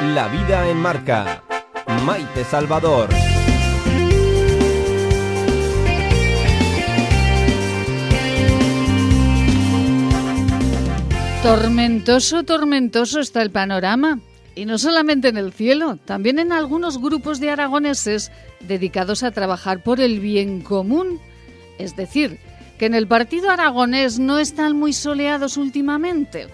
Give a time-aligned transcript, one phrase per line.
[0.00, 1.42] La vida en marca.
[2.04, 3.08] Maite Salvador.
[11.44, 14.18] Tormentoso, tormentoso está el panorama.
[14.56, 19.82] Y no solamente en el cielo, también en algunos grupos de aragoneses dedicados a trabajar
[19.84, 21.20] por el bien común.
[21.78, 22.40] Es decir,
[22.78, 26.48] que en el partido aragonés no están muy soleados últimamente.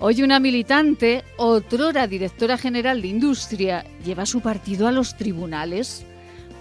[0.00, 6.04] Hoy una militante, otrora directora general de Industria, lleva su partido a los tribunales.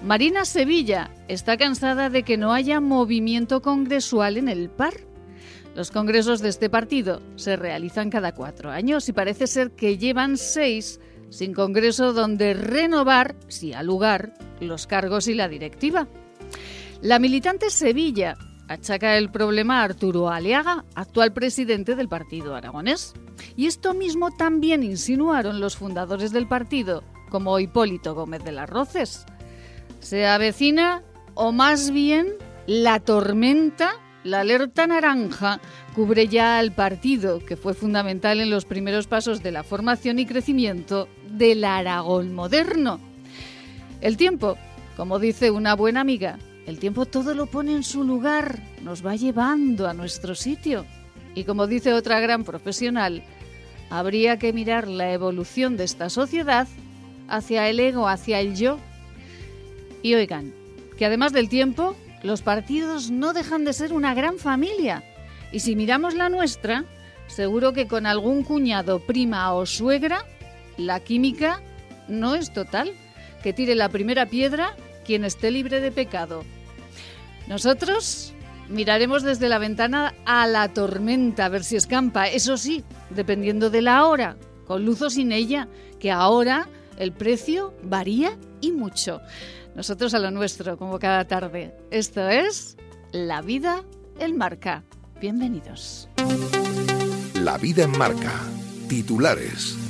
[0.04, 4.94] Marina Sevilla está cansada de que no haya movimiento congresual en el PAR.
[5.76, 10.38] Los congresos de este partido se realizan cada cuatro años y parece ser que llevan
[10.38, 16.08] seis sin congreso donde renovar, si al lugar, los cargos y la directiva.
[17.02, 18.38] La militante Sevilla
[18.74, 23.14] achaca el problema a Arturo Aliaga, actual presidente del partido aragonés.
[23.56, 29.26] Y esto mismo también insinuaron los fundadores del partido, como Hipólito Gómez de las Roces.
[30.00, 31.02] Se avecina,
[31.34, 32.34] o más bien,
[32.68, 35.60] la tormenta la alerta naranja
[35.94, 40.26] cubre ya al partido, que fue fundamental en los primeros pasos de la formación y
[40.26, 43.00] crecimiento del Aragón moderno.
[44.00, 44.58] El tiempo,
[44.96, 49.16] como dice una buena amiga, el tiempo todo lo pone en su lugar, nos va
[49.16, 50.86] llevando a nuestro sitio.
[51.36, 53.24] Y como dice otra gran profesional,
[53.90, 56.68] habría que mirar la evolución de esta sociedad
[57.28, 58.80] hacia el ego, hacia el yo.
[60.02, 60.54] Y oigan,
[60.98, 65.04] que además del tiempo, los partidos no dejan de ser una gran familia.
[65.52, 66.86] Y si miramos la nuestra,
[67.28, 70.26] seguro que con algún cuñado, prima o suegra,
[70.78, 71.62] la química
[72.08, 72.94] no es total.
[73.44, 74.74] Que tire la primera piedra
[75.04, 76.44] quien esté libre de pecado.
[77.48, 78.34] Nosotros
[78.70, 82.28] miraremos desde la ventana a la tormenta a ver si escampa.
[82.28, 85.68] Eso sí, dependiendo de la hora, con luz o sin ella,
[86.00, 86.68] que ahora
[86.98, 89.22] el precio varía y mucho.
[89.76, 91.76] Nosotros a lo nuestro, como cada tarde.
[91.92, 92.78] Esto es
[93.12, 93.84] La Vida
[94.20, 94.84] en Marca.
[95.20, 96.10] Bienvenidos.
[97.36, 98.34] La Vida en Marca.
[98.88, 99.83] Titulares.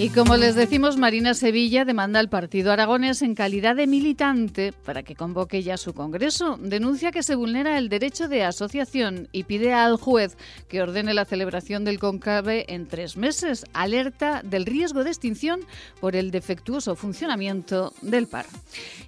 [0.00, 5.02] Y como les decimos, Marina Sevilla demanda al Partido Aragones en calidad de militante para
[5.02, 6.56] que convoque ya su Congreso.
[6.56, 10.36] Denuncia que se vulnera el derecho de asociación y pide al juez
[10.68, 13.64] que ordene la celebración del conclave en tres meses.
[13.72, 15.62] Alerta del riesgo de extinción
[16.00, 18.46] por el defectuoso funcionamiento del par.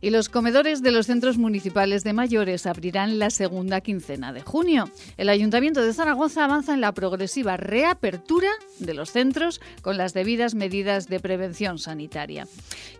[0.00, 4.90] Y los comedores de los centros municipales de mayores abrirán la segunda quincena de junio.
[5.18, 10.56] El Ayuntamiento de Zaragoza avanza en la progresiva reapertura de los centros con las debidas
[10.56, 12.46] medidas de prevención sanitaria.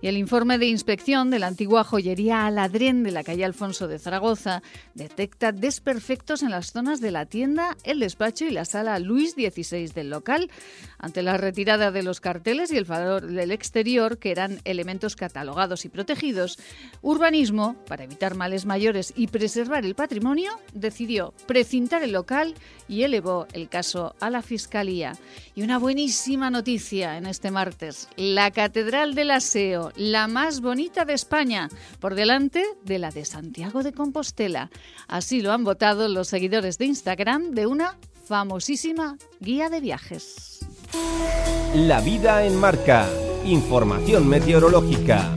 [0.02, 3.98] Y el informe de inspección de la antigua joyería Aladrén de la calle Alfonso de
[3.98, 4.62] Zaragoza
[4.94, 9.88] detecta desperfectos en las zonas de la tienda, el despacho y la sala Luis XVI
[9.94, 10.50] del local.
[10.98, 15.86] Ante la retirada de los carteles y el valor del exterior, que eran elementos catalogados
[15.86, 16.58] y protegidos,
[17.00, 22.54] Urbanismo, para evitar males mayores y preservar el patrimonio, decidió precintar el local
[22.88, 25.12] y elevó el caso a la Fiscalía.
[25.54, 27.69] Y una buenísima noticia en este marco
[28.16, 33.82] la Catedral del Aseo, la más bonita de España, por delante de la de Santiago
[33.82, 34.70] de Compostela.
[35.08, 40.60] Así lo han votado los seguidores de Instagram de una famosísima guía de viajes.
[41.74, 43.08] La vida en marca.
[43.44, 45.30] Información meteorológica.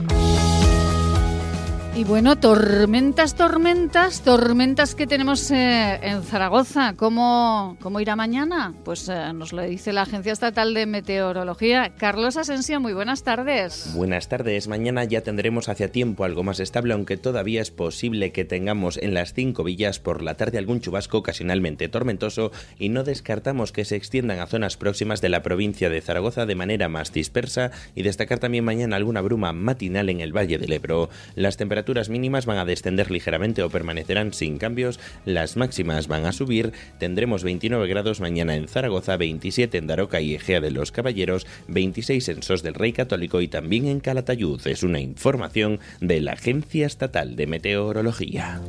[1.96, 6.94] Y bueno, tormentas, tormentas, tormentas que tenemos eh, en Zaragoza.
[6.96, 8.74] ¿Cómo, ¿Cómo, irá mañana?
[8.84, 11.94] Pues eh, nos lo dice la Agencia Estatal de Meteorología.
[11.96, 13.92] Carlos Asensio, muy buenas tardes.
[13.94, 14.66] Buenas tardes.
[14.66, 19.14] Mañana ya tendremos hacia tiempo algo más estable, aunque todavía es posible que tengamos en
[19.14, 23.94] las cinco villas por la tarde algún chubasco ocasionalmente tormentoso y no descartamos que se
[23.94, 28.40] extiendan a zonas próximas de la provincia de Zaragoza de manera más dispersa y destacar
[28.40, 31.08] también mañana alguna bruma matinal en el Valle del Ebro.
[31.36, 36.24] Las temperaturas temperaturas mínimas van a descender ligeramente o permanecerán sin cambios, las máximas van
[36.24, 40.92] a subir, tendremos 29 grados mañana en Zaragoza, 27 en Daroca y Egea de los
[40.92, 44.66] Caballeros, 26 en Sos del Rey Católico y también en Calatayud.
[44.66, 48.62] Es una información de la Agencia Estatal de Meteorología.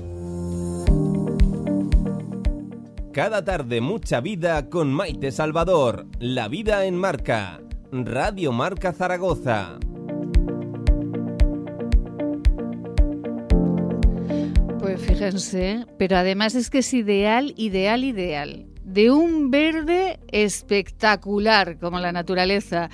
[3.14, 6.06] Cada tarde mucha vida con Maite Salvador.
[6.20, 7.62] La vida en marca.
[7.94, 9.80] Radio Marca Zaragoza.
[14.86, 18.68] Pues fíjense, pero además es que es ideal, ideal, ideal.
[18.84, 22.92] De un verde espectacular, como la naturaleza.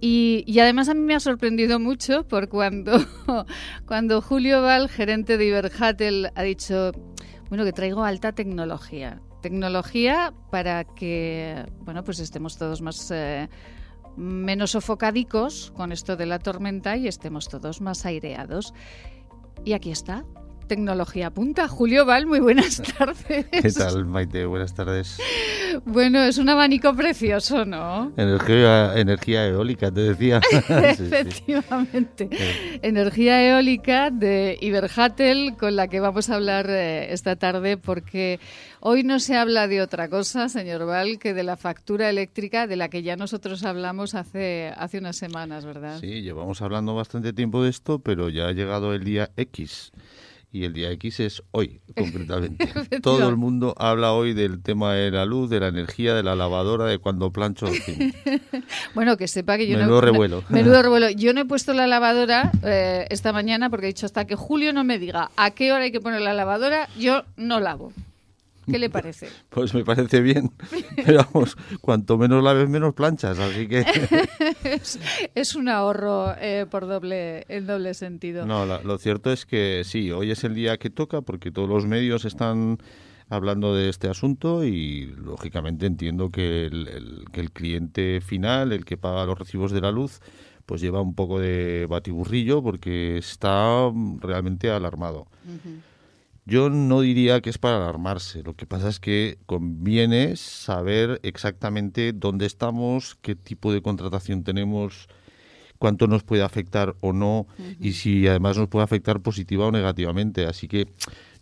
[0.00, 2.92] Y, además a mí me ha sorprendido mucho por cuando,
[3.86, 6.92] cuando Julio Val, gerente de Iberhatel, ha dicho,
[7.50, 13.50] bueno, que traigo alta tecnología tecnología para que, bueno, pues estemos todos más eh,
[14.16, 18.72] menos sofocadicos con esto de la tormenta y estemos todos más aireados.
[19.62, 20.24] Y aquí está,
[20.66, 21.68] Tecnología Punta.
[21.68, 23.46] Julio Val, muy buenas tardes.
[23.50, 24.46] ¿Qué tal, Maite?
[24.46, 25.18] Buenas tardes.
[25.84, 28.12] Bueno, es un abanico precioso, ¿no?
[28.16, 30.40] Energía, energía eólica, te decía.
[30.68, 32.28] Efectivamente.
[32.82, 38.40] Energía eólica de Iberhatel, con la que vamos a hablar eh, esta tarde, porque
[38.80, 42.76] hoy no se habla de otra cosa, señor Val, que de la factura eléctrica de
[42.76, 45.98] la que ya nosotros hablamos hace, hace unas semanas, ¿verdad?
[46.00, 49.92] Sí, llevamos hablando bastante tiempo de esto, pero ya ha llegado el día X
[50.54, 52.72] y el día X es hoy, concretamente.
[53.02, 56.36] Todo el mundo habla hoy del tema de la luz, de la energía, de la
[56.36, 57.66] lavadora, de cuando plancho.
[58.94, 60.44] bueno, que sepa que yo menudo revuelo.
[60.50, 61.10] menudo revuelo.
[61.10, 64.72] Yo no he puesto la lavadora eh, esta mañana porque he dicho hasta que Julio
[64.72, 67.92] no me diga a qué hora hay que poner la lavadora, yo no lavo.
[68.66, 69.28] ¿Qué le parece?
[69.50, 70.50] Pues me parece bien.
[71.04, 73.84] Pero vamos, cuanto menos laves, menos planchas, así que...
[75.34, 78.46] es, un ahorro eh, por doble, en doble sentido.
[78.46, 81.86] No, lo cierto es que sí, hoy es el día que toca porque todos los
[81.86, 82.78] medios están
[83.28, 88.96] hablando de este asunto y lógicamente entiendo que el, que el cliente final, el que
[88.96, 90.20] paga los recibos de la luz,
[90.66, 93.90] pues lleva un poco de batiburrillo porque está
[94.20, 95.26] realmente alarmado.
[96.46, 98.42] Yo no diría que es para alarmarse.
[98.42, 105.08] Lo que pasa es que conviene saber exactamente dónde estamos, qué tipo de contratación tenemos,
[105.78, 107.46] cuánto nos puede afectar o no
[107.80, 110.44] y si además nos puede afectar positiva o negativamente.
[110.44, 110.88] Así que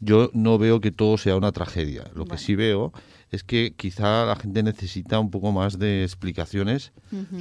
[0.00, 2.04] yo no veo que todo sea una tragedia.
[2.14, 2.92] Lo que sí veo
[3.32, 6.92] es que quizá la gente necesita un poco más de explicaciones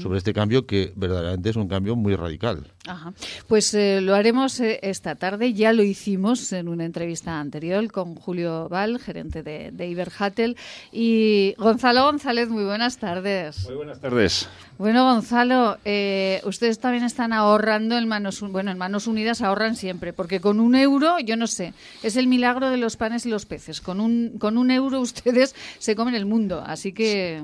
[0.01, 2.65] sobre este cambio que verdaderamente es un cambio muy radical.
[2.87, 3.13] Ajá.
[3.47, 5.53] Pues eh, lo haremos eh, esta tarde.
[5.53, 10.57] Ya lo hicimos en una entrevista anterior con Julio Val, gerente de, de Iberhatel.
[10.91, 13.65] Y Gonzalo González, muy buenas tardes.
[13.65, 14.49] Muy buenas tardes.
[14.81, 20.11] Bueno, Gonzalo, eh, ustedes también están ahorrando en manos, bueno, en manos unidas ahorran siempre,
[20.11, 23.45] porque con un euro, yo no sé, es el milagro de los panes y los
[23.45, 23.79] peces.
[23.79, 27.43] Con un, con un euro ustedes se comen el mundo, así que...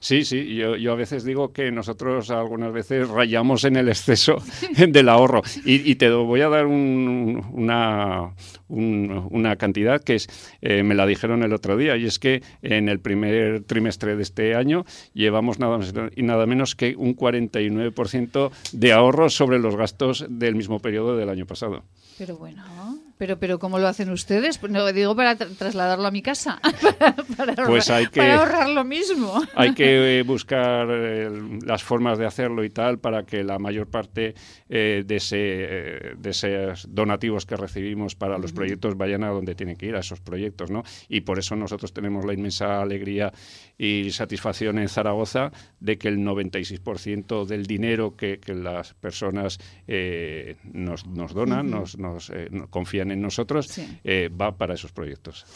[0.00, 4.42] Sí, sí, yo, yo, a veces digo que nosotros algunas veces rayamos en el exceso
[4.88, 5.42] del ahorro.
[5.64, 8.34] Y, te voy a dar una,
[8.66, 10.28] una cantidad que es,
[10.60, 14.24] eh, me la dijeron el otro día, y es que en el primer trimestre de
[14.24, 14.84] este año
[15.14, 20.56] llevamos nada más y nada menos que un 49% de ahorro sobre los gastos del
[20.56, 21.84] mismo periodo del año pasado.
[22.18, 22.64] Pero bueno,
[23.18, 24.62] pero, pero ¿cómo lo hacen ustedes?
[24.62, 26.60] No digo para trasladarlo a mi casa,
[27.36, 29.42] para, pues hay que, ahorrar lo mismo.
[29.54, 31.28] Hay que eh, buscar eh,
[31.66, 34.34] las formas de hacerlo y tal para que la mayor parte
[34.68, 35.36] eh, de, ese,
[36.16, 40.00] de esos donativos que recibimos para los proyectos vayan a donde tienen que ir, a
[40.00, 40.84] esos proyectos, ¿no?
[41.08, 43.32] Y por eso nosotros tenemos la inmensa alegría
[43.76, 45.50] y satisfacción en Zaragoza
[45.80, 49.58] de que el 96% del dinero que, las personas
[50.72, 52.32] nos, nos donan, nos, nos
[52.70, 55.46] confían en nosotros, eh, va para esos proyectos.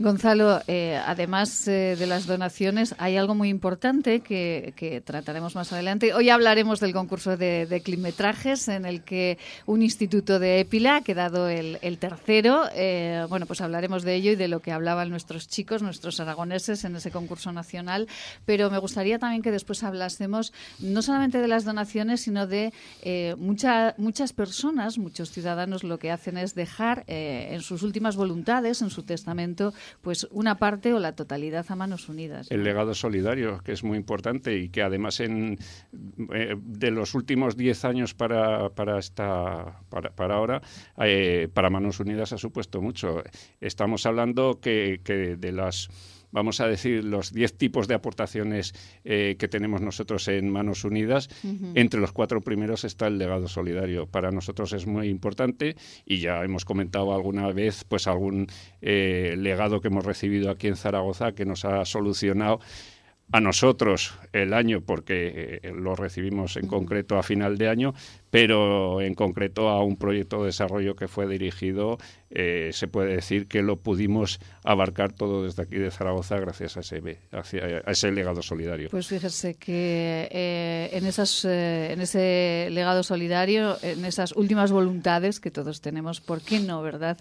[0.00, 6.14] Gonzalo, eh, además eh, de las donaciones, hay algo muy importante que, trataremos más adelante.
[6.14, 9.36] Hoy hablaremos del concurso de, de, climetrajes en el que
[9.66, 12.62] un instituto de Épila ha quedado el, tercero.
[12.74, 16.84] Eh, bueno, pues hablaremos de ello y de lo que hablaban nuestros chicos, nuestros aragoneses
[16.84, 18.08] en ese concurso nacional.
[18.46, 22.72] Pero me gustaría también que después hablásemos no solamente de las donaciones, sino de
[23.36, 29.02] muchas personas, muchos ciudadanos, lo que hacen es dejar en sus últimas voluntades, en su
[29.02, 32.50] testamento, pues una parte o la totalidad a manos unidas.
[32.50, 35.58] El legado solidario, que es muy importante y que además en,
[36.32, 40.62] eh, de los últimos 10 años para, para, esta, para, ahora,
[40.98, 43.22] eh, para Manos Unidas ha supuesto mucho.
[43.60, 45.88] Estamos hablando que, que de las
[46.32, 51.28] vamos a decir, los 10 tipos de aportaciones eh, que tenemos nosotros en Manos Unidas,
[51.74, 54.06] entre los cuatro primeros está el legado solidario.
[54.06, 58.46] Para nosotros es muy importante y ya hemos comentado alguna vez pues algún
[58.80, 62.60] eh, legado que hemos recibido aquí en Zaragoza que nos ha solucionado
[63.32, 67.94] a nosotros el año porque eh, lo recibimos en concreto a final de año,
[68.30, 71.98] pero en concreto a un proyecto de desarrollo que fue dirigido,
[72.30, 76.80] eh, se puede decir que lo pudimos abarcar todo desde aquí de Zaragoza gracias a
[76.80, 78.88] ese, a ese legado solidario.
[78.90, 85.50] Pues fíjese que eh, en, esas, en ese legado solidario, en esas últimas voluntades que
[85.50, 87.18] todos tenemos, ¿por qué no, verdad?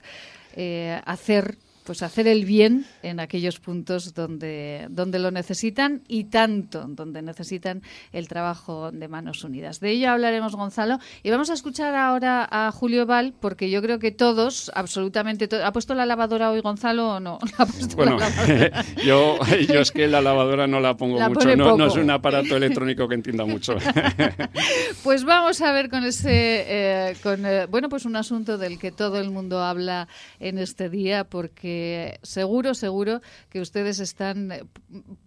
[1.06, 1.56] hacer
[1.90, 7.82] pues hacer el bien en aquellos puntos donde, donde lo necesitan y tanto donde necesitan
[8.12, 9.80] el trabajo de manos unidas.
[9.80, 11.00] De ello hablaremos, Gonzalo.
[11.24, 15.64] Y vamos a escuchar ahora a Julio Val, porque yo creo que todos, absolutamente todos.
[15.66, 17.40] ¿Ha puesto la lavadora hoy, Gonzalo, o no?
[17.96, 18.20] bueno,
[19.04, 23.08] yo, yo es que la lavadora no la pongo mucho, no, es un aparato electrónico
[23.08, 23.78] que entienda mucho.
[25.04, 28.92] pues vamos a ver con ese, eh, con, eh, bueno, pues un asunto del que
[28.92, 30.08] todo el mundo habla
[30.40, 31.79] en este día, porque
[32.24, 34.64] seguro, seguro que ustedes están eh,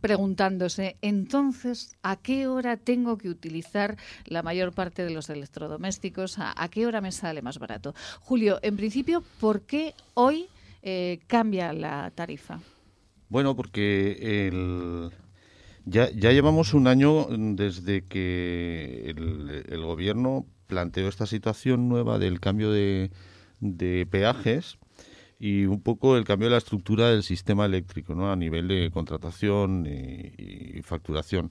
[0.01, 6.37] preguntándose, entonces, ¿a qué hora tengo que utilizar la mayor parte de los electrodomésticos?
[6.39, 7.95] ¿A, qué hora me sale más barato?
[8.21, 10.47] Julio, en principio, ¿por qué hoy
[10.83, 12.61] eh, cambia la tarifa?
[13.29, 14.61] Bueno, porque
[15.85, 23.11] ya, llevamos un año desde que el, gobierno planteó esta situación nueva del cambio de
[24.11, 24.79] peajes
[25.43, 28.31] y un poco el cambio de la estructura del sistema eléctrico ¿no?
[28.31, 31.51] a nivel de contratación y, facturación.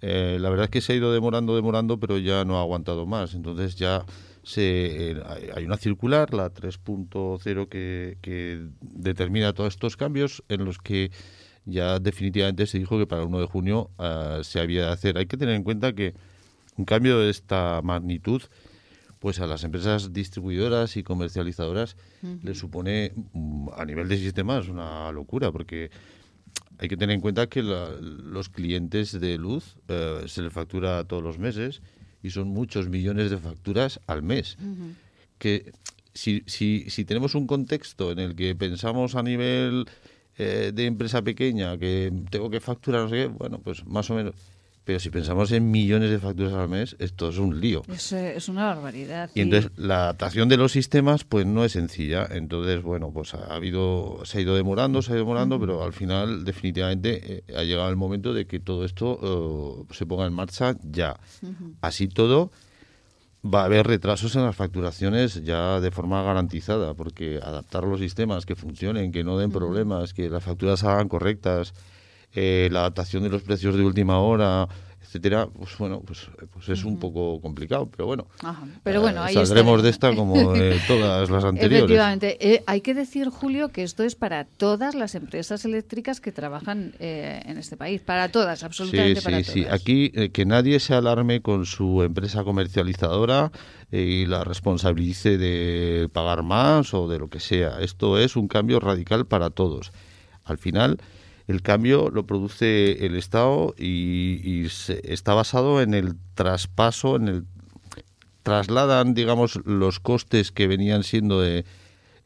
[0.00, 3.04] Eh, la verdad es que se ha ido demorando, demorando, pero ya no ha aguantado
[3.04, 3.34] más.
[3.34, 4.06] Entonces ya
[4.44, 5.22] se, eh,
[5.56, 11.10] hay una circular, la 3.0, que, que determina todos estos cambios en los que
[11.64, 15.18] ya definitivamente se dijo que para el 1 de junio uh, se había de hacer.
[15.18, 16.14] Hay que tener en cuenta que
[16.76, 18.42] un cambio de esta magnitud
[19.26, 21.96] pues a las empresas distribuidoras y comercializadoras
[22.44, 25.90] le supone mm, a nivel de sistemas una locura porque
[26.78, 31.24] hay que tener en cuenta que los clientes de luz eh, se les factura todos
[31.24, 31.82] los meses
[32.22, 34.58] y son muchos millones de facturas al mes.
[35.38, 35.72] Que
[36.14, 39.86] si, si, si, tenemos un contexto en el que pensamos a nivel
[40.38, 44.14] eh, de empresa pequeña que tengo que facturar, no sé qué, bueno, pues más o
[44.14, 44.36] menos
[44.86, 47.82] pero si pensamos en millones de facturas al mes, esto es un lío.
[47.92, 49.28] Es, es una barbaridad.
[49.34, 52.28] Y, entonces la adaptación de los sistemas pues no es sencilla.
[52.30, 55.92] Entonces, bueno, pues ha habido, se ha ido demorando, se ha ido demorando, pero al
[55.92, 60.32] final definitivamente eh, ha llegado el momento de que todo esto eh, se ponga en
[60.32, 61.18] marcha ya.
[61.80, 62.52] Así todo,
[63.44, 68.46] va a haber retrasos en las facturaciones ya de forma garantizada, porque adaptar los sistemas
[68.46, 71.74] que funcionen, que no den problemas, que las facturas hagan correctas,
[72.34, 74.68] eh, la adaptación de los precios de última hora,
[75.06, 78.26] etcétera, pues bueno, pues, pues es un poco complicado, pero bueno.
[78.82, 81.84] Pero bueno, ahí saldremos de esta como de todas las anteriores.
[81.84, 82.36] Efectivamente.
[82.40, 86.94] Eh, hay que decir, Julio, que esto es para todas las empresas eléctricas que trabajan
[86.98, 91.40] eh, en este país, para todas, absolutamente sí, sí, Sí, aquí que nadie se alarme
[91.40, 93.52] con su empresa comercializadora
[93.92, 97.80] y la responsabilice de pagar más o de lo que sea.
[97.80, 99.92] Esto es un cambio radical para todos.
[100.44, 100.98] Al final
[101.46, 104.66] el cambio lo produce el Estado y,
[105.04, 107.44] está basado en el traspaso, en el
[108.42, 111.64] trasladan, digamos, los costes que venían siendo de,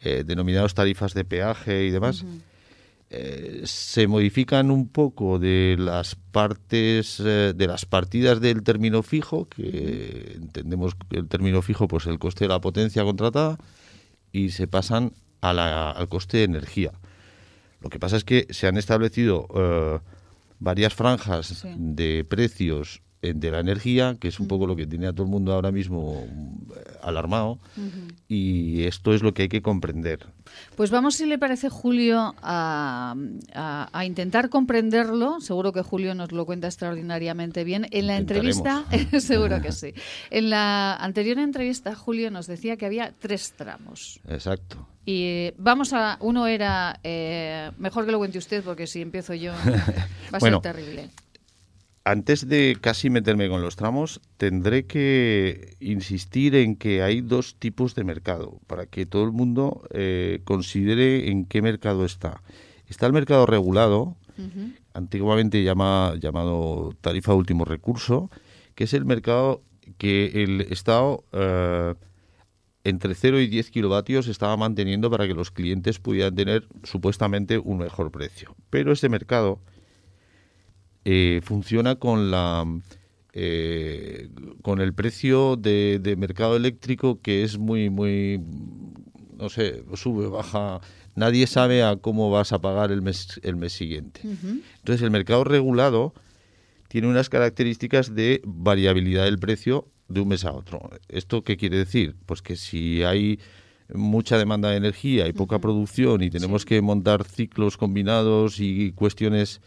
[0.02, 2.24] eh, denominados tarifas de peaje y demás.
[3.12, 9.48] Eh, se modifican un poco de las partes eh, de las partidas del término fijo
[9.48, 13.58] que entendemos que el término fijo pues el coste de la potencia contratada
[14.30, 16.92] y se pasan al coste de energía
[17.80, 19.98] lo que pasa es que se han establecido eh,
[20.58, 25.12] varias franjas de precios de la energía, que es un poco lo que tiene a
[25.12, 26.26] todo el mundo ahora mismo
[26.74, 27.58] eh, alarmado,
[28.28, 30.26] y esto es lo que hay que comprender.
[30.74, 33.14] Pues vamos, si le parece, Julio, a,
[34.04, 35.40] intentar comprenderlo.
[35.40, 37.86] Seguro que Julio nos lo cuenta extraordinariamente bien.
[37.90, 38.84] En la entrevista,
[39.20, 39.92] seguro que sí.
[40.30, 44.20] En la anterior entrevista, Julio nos decía que había tres tramos.
[44.28, 44.86] Exacto.
[45.04, 49.52] Y vamos a, uno era, eh, mejor que lo cuente usted porque si empiezo yo
[50.32, 51.10] va a ser terrible.
[52.04, 57.94] Antes de casi meterme con los tramos, tendré que insistir en que hay dos tipos
[57.94, 62.42] de mercado para que todo el mundo eh, considere en qué mercado está.
[62.88, 64.16] Está el mercado regulado,
[64.94, 68.30] antiguamente llama, llamado tarifa último recurso,
[68.74, 69.62] que es el mercado
[69.98, 71.94] que el Estado eh,
[72.84, 77.78] entre 0 y 10 kilovatios estaba manteniendo para que los clientes pudieran tener supuestamente un
[77.78, 78.56] mejor precio.
[78.70, 79.60] Pero este mercado
[81.04, 82.66] eh, funciona con la
[83.32, 84.28] eh,
[84.62, 88.40] con el precio de, mercado eléctrico que es muy muy
[89.36, 90.80] no sé sube baja.
[91.14, 94.20] Nadie sabe a cómo vas a pagar el mes el mes siguiente.
[94.22, 96.14] Entonces el mercado regulado
[96.88, 100.90] tiene unas características de variabilidad del precio de un mes a otro.
[101.08, 102.16] ¿Esto qué quiere decir?
[102.26, 103.38] Pues que si hay
[103.94, 109.60] mucha demanda de energía y poca producción y tenemos que montar ciclos combinados y cuestiones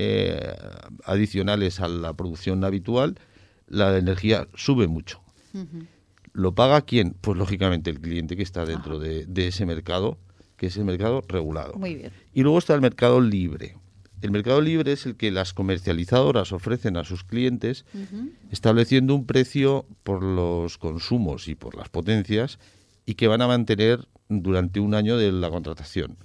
[0.00, 0.54] eh,
[1.04, 3.18] adicionales a la producción habitual,
[3.66, 5.20] la energía sube mucho.
[6.32, 7.16] ¿Lo paga quién?
[7.20, 10.16] Pues lógicamente el cliente que está dentro de, ese mercado
[10.56, 11.74] que es el mercado regulado.
[11.74, 12.12] Muy bien.
[12.32, 13.76] Y luego está el mercado libre.
[14.22, 17.84] El mercado libre es el que las comercializadoras ofrecen a sus clientes
[18.52, 22.60] estableciendo un precio por los consumos y por las potencias
[23.04, 26.16] y que van a mantener durante un año de la contratación.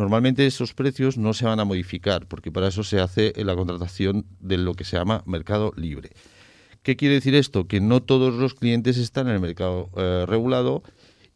[0.00, 4.24] Normalmente esos precios no se van a modificar porque para eso se hace la contratación
[4.40, 6.08] de lo que se llama mercado libre.
[6.82, 7.66] ¿Qué quiere decir esto?
[7.66, 10.82] Que no todos los clientes están en el mercado eh, regulado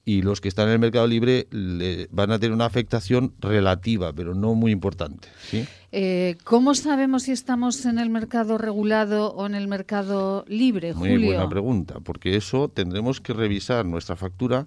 [0.07, 4.15] y los que están en el mercado libre le van a tener una afectación relativa,
[4.15, 5.29] pero no muy importante.
[5.47, 5.67] ¿sí?
[5.93, 11.11] Eh, ¿Cómo sabemos si estamos en el mercado regulado o en el mercado libre, Muy
[11.11, 11.27] Julio?
[11.27, 14.67] buena pregunta, porque eso tendremos que revisar nuestra factura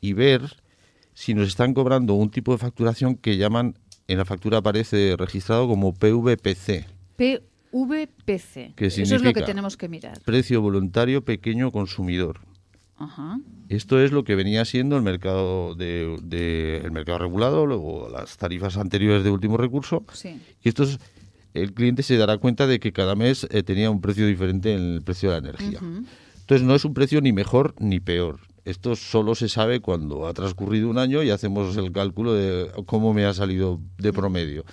[0.00, 0.63] y ver
[1.14, 3.78] si nos están cobrando un tipo de facturación que llaman,
[4.08, 8.74] en la factura aparece registrado como PVPC, PVPC.
[8.76, 10.20] ¿Qué Eso es lo que tenemos que mirar.
[10.24, 12.40] precio voluntario pequeño consumidor.
[12.96, 13.38] Ajá.
[13.68, 18.36] Esto es lo que venía siendo el mercado de, de- el mercado regulado, luego las
[18.36, 20.04] tarifas anteriores de último recurso.
[20.12, 20.40] Sí.
[20.62, 20.98] Y esto es,
[21.54, 24.94] el cliente se dará cuenta de que cada mes eh, tenía un precio diferente en
[24.96, 25.80] el precio de la energía.
[25.80, 28.38] Entonces no es un precio ni mejor ni peor.
[28.64, 33.12] Esto solo se sabe cuando ha transcurrido un año y hacemos el cálculo de cómo
[33.12, 34.64] me ha salido de promedio.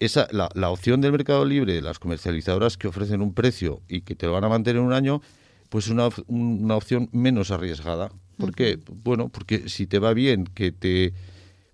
[0.00, 4.00] Esa, la, la opción del mercado libre de las comercializadoras que ofrecen un precio y
[4.00, 5.20] que te lo van a mantener un año,
[5.68, 8.10] pues es una, una opción menos arriesgada.
[8.36, 8.78] ¿Por qué?
[9.04, 11.12] Bueno, porque si te va bien que te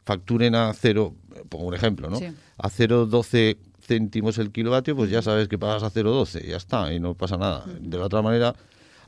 [0.05, 1.15] facturen a cero,
[1.49, 2.19] pongo un ejemplo, ¿no?
[2.19, 2.27] Sí.
[2.59, 7.01] A 0,12 céntimos el kilovatio, pues ya sabes que pagas a 0,12, ya está, y
[7.01, 7.65] no pasa nada.
[7.81, 8.55] De la otra manera,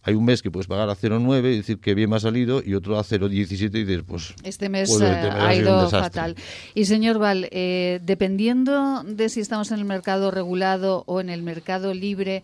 [0.09, 2.63] hay un mes que puedes pagar a 0,9 y decir que bien me ha salido,
[2.65, 4.35] y otro a 0,17 y dices, pues...
[4.43, 6.35] Este mes pues, eh, este mes ha un ido fatal.
[6.75, 11.43] Y señor Val, eh, dependiendo de si estamos en el mercado regulado o en el
[11.43, 12.43] mercado libre,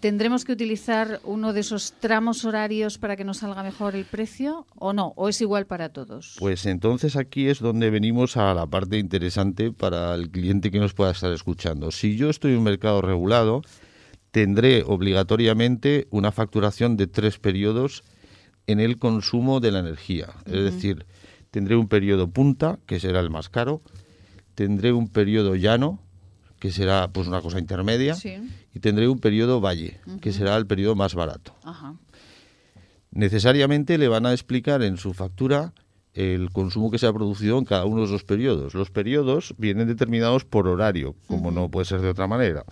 [0.00, 4.66] ¿tendremos que utilizar uno de esos tramos horarios para que nos salga mejor el precio
[4.74, 5.12] o no?
[5.16, 6.36] ¿O es igual para todos?
[6.38, 10.94] Pues entonces aquí es donde venimos a la parte interesante para el cliente que nos
[10.94, 11.90] pueda estar escuchando.
[11.90, 13.60] Si yo estoy en un mercado regulado,
[14.32, 18.02] tendré obligatoriamente una facturación de tres periodos
[18.66, 20.30] en el consumo de la energía.
[20.46, 21.06] Es decir,
[21.50, 23.82] tendré un periodo punta, que será el más caro,
[24.54, 26.00] tendré un periodo llano,
[26.58, 28.36] que será pues una cosa intermedia, Sí.
[28.74, 31.94] y tendré un periodo valle, que será el periodo más barato Ajá.
[33.10, 35.72] necesariamente le van a explicar en su factura
[36.14, 38.74] el consumo que se ha producido en cada uno de esos periodos.
[38.74, 42.64] Los periodos vienen determinados por horario, como no puede ser de otra manera.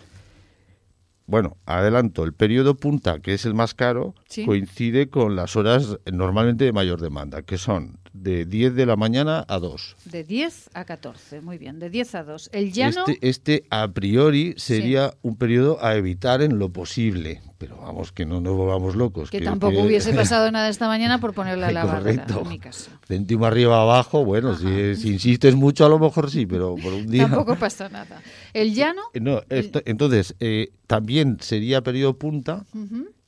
[1.31, 4.45] Bueno, adelanto, el periodo punta, que es el más caro, Sí.
[4.45, 9.45] coincide con las horas normalmente de mayor demanda, que son de 10 de la mañana
[9.49, 9.97] a 2.
[10.07, 12.51] De 10 a 14, muy bien, de 10 a 2.
[12.53, 17.77] El llano, Este, este a priori sería un periodo a evitar en lo posible, pero
[17.77, 19.31] vamos, que no nos volvamos locos.
[19.31, 22.41] que tampoco que- hubiese pasado nada esta mañana por poner la lavadora Correcto.
[22.43, 22.91] en mi caso.
[23.07, 27.07] Céntimo arriba abajo, bueno, si, si insistes mucho a lo mejor sí, pero por un
[27.07, 27.29] día...
[27.29, 28.21] Tampoco pasa nada.
[28.53, 32.65] El llano, Eh, No, esto- entonces, eh, también sería periodo punta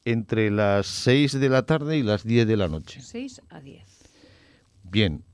[0.05, 3.01] entre las 6 de la tarde y las 10 de la noche.
[3.01, 3.83] 6 a 10.
[4.93, 5.25] Bien,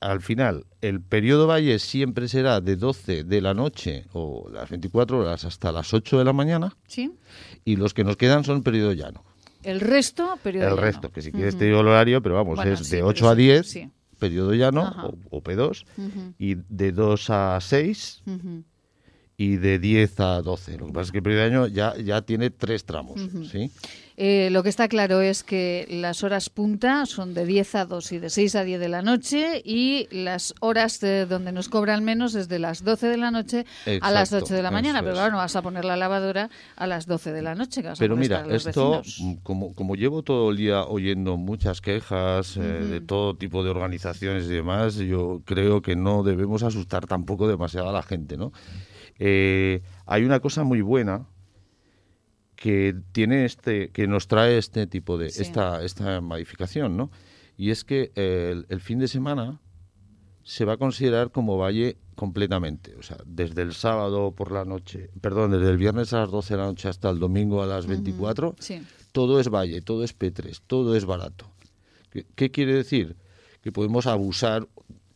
[0.00, 5.18] al final, el periodo valle siempre será de 12 de la noche o las 24
[5.18, 7.12] horas hasta las 8 de la mañana ¿Sí?
[7.66, 9.22] y los que nos quedan son periodo llano.
[9.62, 10.80] El resto, periodo el llano.
[10.82, 13.08] resto, que si quieres te digo el horario, pero vamos, Bueno, es sí, de pero
[13.08, 13.90] 8 a eso- 10, sí.
[14.18, 14.94] periodo llano
[15.30, 18.64] o, o P2, Ujú, y de 2 a 6 ujú.
[19.36, 20.78] y de 10 a 12.
[20.78, 23.20] Lo que pasa es que el periodo de año ya, ya tiene tres tramos,
[23.52, 23.70] ¿sí?
[24.16, 28.12] Eh, lo que está claro es que las horas punta son de 10 a 2
[28.12, 32.04] y de 6 a 10 de la noche y las horas de donde nos cobran
[32.04, 33.66] menos es de las 12 de la noche
[34.00, 35.02] a las Exacto, 8 de la mañana.
[35.02, 37.82] Pero claro, no vas a poner la lavadora a las 12 de la noche.
[37.82, 39.20] Que vas Pero mira, a los esto, vecinos.
[39.20, 43.70] mm, como, como llevo todo el día oyendo muchas quejas eh, de todo tipo de
[43.70, 48.52] organizaciones y demás, yo creo que no debemos asustar tampoco demasiado a la gente, ¿no?
[49.18, 51.26] Eh, hay una cosa muy buena
[52.64, 55.42] que tiene este, que nos trae este tipo de, Sí.
[55.42, 57.10] esta, esta modificación, ¿no?
[57.58, 59.60] Y es que eh, el, el fin de semana
[60.44, 62.94] se va a considerar como valle completamente.
[62.96, 66.54] O sea, desde el sábado por la noche, perdón, desde el viernes a las 12
[66.54, 68.80] de la noche hasta el domingo a las 24, Sí.
[69.12, 71.50] todo es valle, todo es P3, todo es barato.
[72.08, 73.14] ¿Qué, qué quiere decir?
[73.60, 74.66] Que podemos abusar,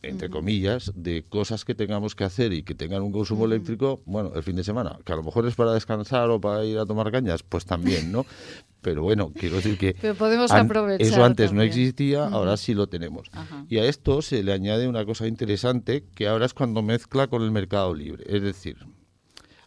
[0.01, 4.31] entre comillas, de cosas que tengamos que hacer y que tengan un consumo eléctrico, bueno,
[4.35, 6.85] el fin de semana, que a lo mejor es para descansar o para ir a
[6.85, 8.25] tomar cañas, pues también, ¿no?
[8.81, 12.73] Pero bueno, quiero decir que Pero podemos an- aprovechar eso antes no existía, ahora sí
[12.73, 13.27] lo tenemos.
[13.33, 13.65] Ajá.
[13.67, 17.41] Y a esto se le añade una cosa interesante que ahora es cuando mezcla con
[17.43, 18.23] el mercado libre.
[18.27, 18.77] Es decir,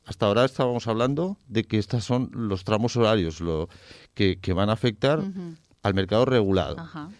[0.06, 3.68] hasta ahora estábamos hablando de que estos son los tramos horarios lo,
[4.14, 5.22] que, que van a afectar
[5.82, 6.80] al mercado regulado.
[6.80, 7.10] Ajá.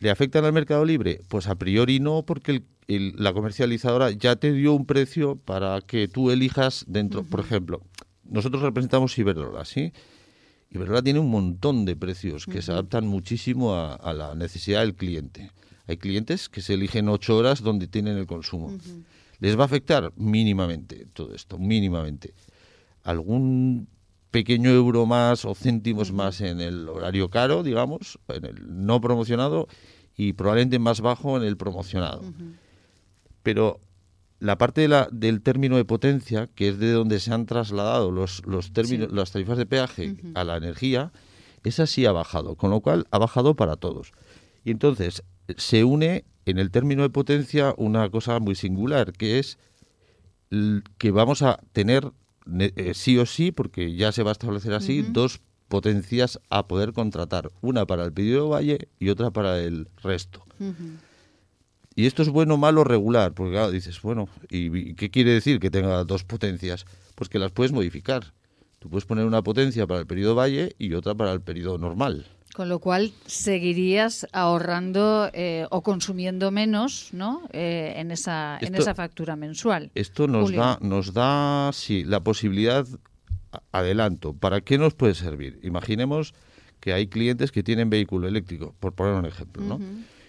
[0.00, 1.20] ¿Le afectan al mercado libre?
[1.28, 6.30] Pues a priori no, porque la comercializadora ya te dio un precio para que tú
[6.30, 7.22] elijas dentro.
[7.22, 7.82] Por ejemplo,
[8.24, 9.92] nosotros representamos Iberdrola, ¿sí?
[10.70, 15.50] Iberdrola tiene un montón de precios que se adaptan muchísimo a, la necesidad del cliente.
[15.86, 18.76] Hay clientes que se eligen ocho horas donde tienen el consumo.
[19.38, 20.12] ¿Les va a afectar?
[20.16, 22.34] Mínimamente todo esto, mínimamente.
[23.02, 23.88] Algún
[24.34, 29.68] pequeño euro más o céntimos más en el horario caro, digamos, en el no promocionado,
[30.16, 32.20] y probablemente más bajo en el promocionado.
[33.44, 33.78] Pero
[34.40, 38.10] la parte de la, del término de potencia, que es de donde se han trasladado
[38.10, 41.12] los, los términos, las tarifas de peaje a la energía,
[41.62, 44.10] esa sí ha bajado, con lo cual ha bajado para todos.
[44.64, 45.22] Y entonces
[45.56, 49.58] se une en el término de potencia una cosa muy singular, que es
[50.98, 52.10] que vamos a tener
[52.58, 56.92] eh, sí o sí, porque ya se va a establecer así, dos potencias a poder
[56.92, 60.44] contratar, una para el pedido valle y otra para el resto.
[61.96, 65.70] Y esto es bueno, malo, regular, porque claro, dices, bueno, ¿y, qué quiere decir que
[65.70, 66.86] tenga dos potencias?
[67.14, 68.34] Pues que las puedes modificar.
[68.80, 72.26] Tú puedes poner una potencia para el periodo valle y otra para el periodo normal.
[72.54, 77.42] Con lo cual seguirías ahorrando eh, o consumiendo menos, ¿no?
[77.52, 79.90] Eh, en esa en esa factura mensual.
[79.96, 82.86] Esto nos da nos da sí la posibilidad
[83.72, 84.34] adelanto.
[84.34, 85.58] ¿Para qué nos puede servir?
[85.64, 86.32] Imaginemos
[86.78, 89.80] que hay clientes que tienen vehículo eléctrico, por poner un ejemplo, ¿no?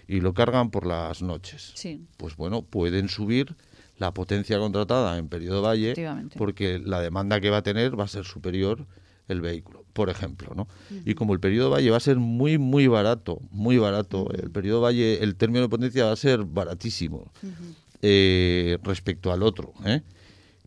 [0.08, 1.72] Y lo cargan por las noches.
[1.74, 2.06] Sí.
[2.16, 3.54] Pues bueno, pueden subir
[3.98, 5.94] la potencia contratada en periodo valle
[6.36, 8.86] porque la demanda que va a tener va a ser superior
[9.28, 10.68] el vehículo, por ejemplo, ¿no?
[11.06, 14.82] Y como el periodo valle va a ser muy, muy barato, muy barato, el periodo
[14.82, 17.32] valle, el término de potencia va a ser baratísimo
[18.02, 20.02] eh, respecto al otro, ¿eh?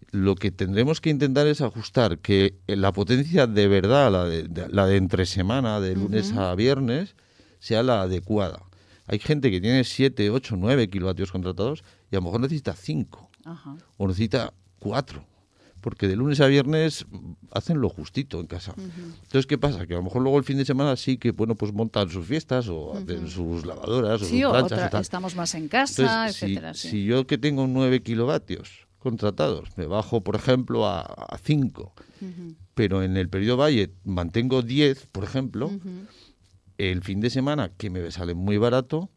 [0.10, 4.88] Lo que tendremos que intentar es ajustar que la potencia de verdad, la de, la
[4.88, 7.16] de entre semana, de lunes a viernes,
[7.60, 8.64] sea la adecuada.
[9.06, 13.30] Hay gente que tiene 7, 8, 9 kilovatios contratados y a lo mejor necesita 5
[13.98, 15.29] o necesita 4
[15.82, 17.06] porque de lunes a viernes
[17.52, 18.74] hacen lo justito en casa.
[18.78, 19.86] Entonces, ¿qué pasa?
[19.88, 22.26] Que a lo mejor luego el fin de semana sí que, bueno, pues montan sus
[22.26, 24.94] fiestas o hacen sus lavadoras o sus planchas.
[25.02, 26.74] estamos más en casa, etcétera.
[26.74, 31.94] Si, yo que tengo 9 kilovatios contratados, me bajo, por ejemplo, a 5,
[32.74, 35.72] pero en el periodo Valle mantengo 10, por ejemplo,
[36.78, 39.10] el fin de semana, que me sale muy barato,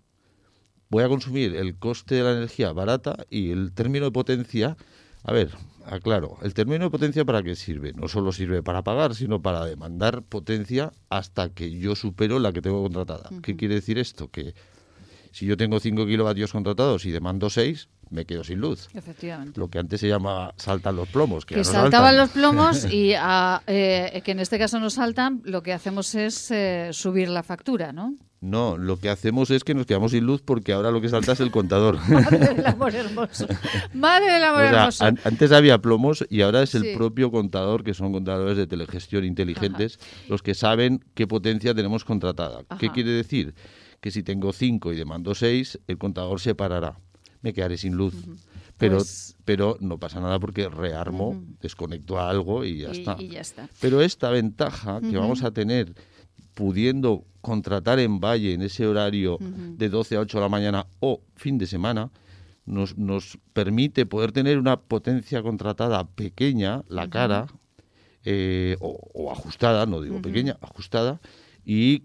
[0.88, 4.77] voy a consumir el coste de la energía barata y el término de potencia,
[5.25, 5.51] a ver,
[5.86, 7.92] aclaro, el término de potencia para qué sirve?
[7.92, 12.62] No solo sirve para pagar, sino para demandar potencia hasta que yo supero la que
[12.62, 13.30] tengo contratada.
[13.42, 14.30] ¿Qué quiere decir esto?
[14.30, 14.54] Que
[15.32, 18.88] si yo tengo 5 kilovatios contratados y demando 6, me quedo sin luz.
[18.94, 19.58] Efectivamente.
[19.58, 21.46] Lo que antes se llama saltan los plomos.
[21.46, 23.14] Que, saltaban los plomos y
[23.66, 27.92] eh, que en este caso no saltan, lo que hacemos es eh, subir la factura,
[27.92, 28.14] ¿no?
[28.42, 31.31] No, lo que hacemos es que nos quedamos sin luz porque ahora lo que salta
[31.31, 31.96] es el contador.
[32.09, 33.46] Madre del amor hermoso.
[33.94, 35.05] Madre del amor hermoso.
[35.05, 40.00] antes había plomos y ahora es el propio contador, que son contadores de telegestión inteligentes,
[40.28, 42.64] los que saben qué potencia tenemos contratada.
[42.81, 43.55] ¿Qué quiere decir?
[44.00, 46.98] Que si tengo 5 y demando 6, el contador se parará.
[47.42, 48.14] Me quedaré sin luz.
[48.76, 53.16] Pero, pues pero no pasa nada porque rearmo, desconecto a algo y ya, está.
[53.20, 53.68] y ya está.
[53.81, 55.94] Pero esta ventaja que vamos a tener
[56.54, 61.20] pudiendo contratar en Valle en ese horario de 12 a 8 de la mañana o
[61.34, 62.10] fin de semana,
[62.64, 67.46] nos, nos permite poder tener una potencia contratada pequeña, la cara,
[68.24, 71.20] eh, o, ajustada, no digo pequeña, ajustada,
[71.64, 72.04] y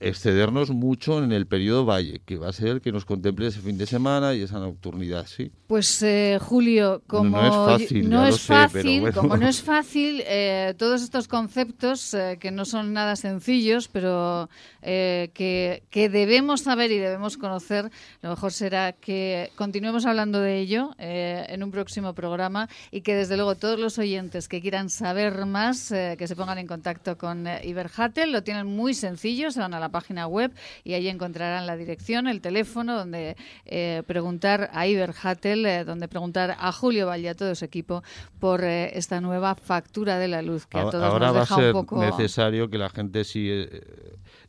[0.00, 3.60] excedernos mucho en el periodo valle, que va a ser el que nos contemple ese
[3.60, 5.52] fin de semana y esa nocturnidad, sí.
[5.74, 10.72] Pues eh, Julio, como no, es fácil, no es fácil como no es fácil, eh,
[10.78, 14.48] todos estos conceptos eh, que no son nada sencillos, pero
[14.80, 20.90] que, que, debemos saber y debemos conocer, lo mejor será que continuemos hablando de ello
[20.98, 25.88] en un próximo programa y que desde luego todos los oyentes que quieran saber más,
[25.88, 29.88] que se pongan en contacto con Iberhatel, lo tienen muy sencillo se van a la
[29.88, 30.52] página web
[30.84, 36.08] y ahí encontrarán la dirección, el teléfono donde eh, preguntar a Iber Hattel, eh, donde
[36.08, 38.02] preguntar a Julio Valle y a todo su equipo
[38.40, 41.60] por eh, esta nueva factura de la luz que a todos Ahora nos deja va
[41.60, 42.00] a ser un poco...
[42.00, 43.48] necesario que la gente sí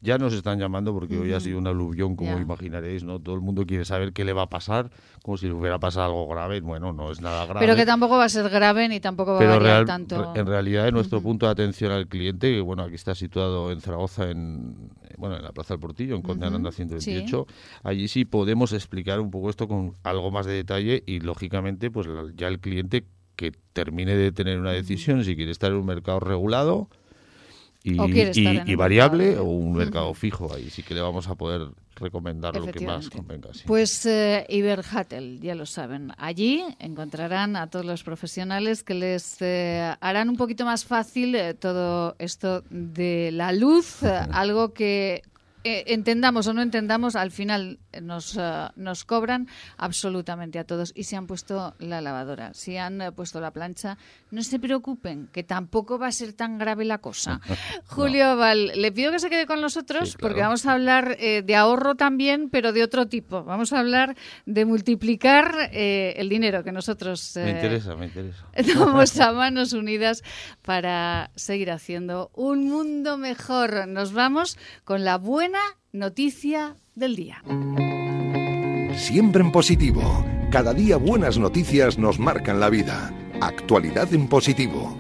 [0.05, 3.19] ya nos están llamando porque hoy ha sido un aluvión, como imaginaréis, ¿no?
[3.19, 4.91] Todo el mundo quiere saber qué le va a pasar,
[5.23, 6.61] como si le hubiera pasado algo grave.
[6.61, 7.59] Bueno, no es nada grave.
[7.59, 10.33] Pero que tampoco va a ser grave ni tampoco va a variar tanto.
[10.35, 13.81] En realidad, en nuestro punto de atención al cliente, que bueno, aquí está situado en
[13.81, 17.47] Zaragoza, en, bueno, en la Plaza del Portillo, en Conde uh 128,
[17.83, 22.07] allí sí podemos explicar un poco esto con algo más de detalle y, lógicamente, pues
[22.35, 26.19] ya el cliente que termine de tener una decisión, si quiere estar en un mercado
[26.19, 26.89] regulado,
[27.85, 30.53] y, variable o un mercado fijo.
[30.53, 33.49] Ahí sí que le vamos a poder recomendar lo que más convenga.
[33.65, 36.11] Pues eh, Iberhatel, ya lo saben.
[36.17, 41.53] Allí encontrarán a todos los profesionales que les eh, harán un poquito más fácil eh,
[41.53, 45.21] todo esto de la luz, algo que
[45.65, 49.47] entendamos o no entendamos, al final nos, eh, nos cobran
[49.77, 50.91] absolutamente a todos.
[50.95, 53.97] Y si han puesto la lavadora, si han eh, puesto la plancha,
[54.29, 57.41] no se preocupen, que tampoco va a ser tan grave la cosa.
[57.87, 61.55] Julio Val, le pido que se quede con nosotros porque vamos a hablar eh, de
[61.55, 63.43] ahorro también, pero de otro tipo.
[63.43, 68.45] Vamos a hablar de multiplicar el dinero que nosotros me interesa, me interesa.
[68.75, 70.23] damos a manos unidas
[70.61, 73.87] para seguir haciendo un mundo mejor.
[73.87, 75.54] Nos vamos con la buena
[75.91, 77.43] noticia del día.
[78.95, 80.25] Siempre en positivo.
[80.51, 83.13] Cada día buenas noticias nos marcan la vida.
[83.41, 84.95] Actualidad en positivo.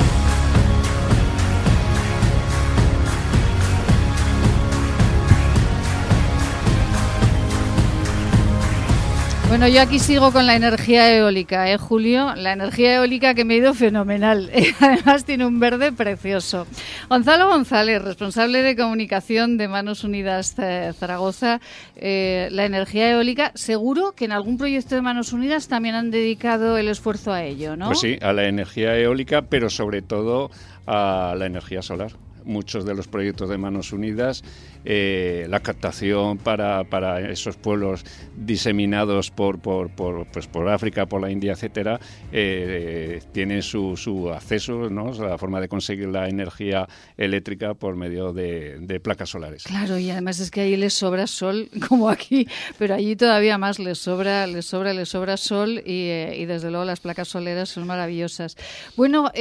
[9.47, 12.33] Bueno, yo aquí sigo con la energía eólica, ¿eh, Julio?
[12.35, 14.51] La energía eólica que me ha ido fenomenal.
[14.79, 16.65] Además tiene un verde precioso.
[17.09, 21.61] Gonzalo González, responsable de comunicación de Manos Unidas Zaragoza.
[21.95, 26.77] Eh, la energía eólica, seguro que en algún proyecto de Manos Unidas también han dedicado
[26.77, 27.87] el esfuerzo a ello, ¿no?
[27.87, 30.49] Pues sí, a la energía eólica, pero sobre todo
[30.87, 32.13] a la energía solar
[32.45, 34.43] muchos de los proyectos de Manos Unidas,
[34.87, 38.05] eh, la captación para, para, esos pueblos
[38.37, 39.89] diseminados por, por,
[40.27, 41.99] pues por África, por la India, etcétera,
[42.31, 45.11] eh, tiene su, su acceso, ¿no?
[45.13, 49.63] la forma de conseguir la energía eléctrica por medio de, de, placas solares.
[49.63, 53.79] Claro, y además es que ahí les sobra sol, como aquí, pero allí todavía más
[53.79, 57.69] les sobra, les sobra, les sobra sol y, eh, y desde luego las placas soleras
[57.69, 58.55] son maravillosas.
[58.95, 59.31] Bueno,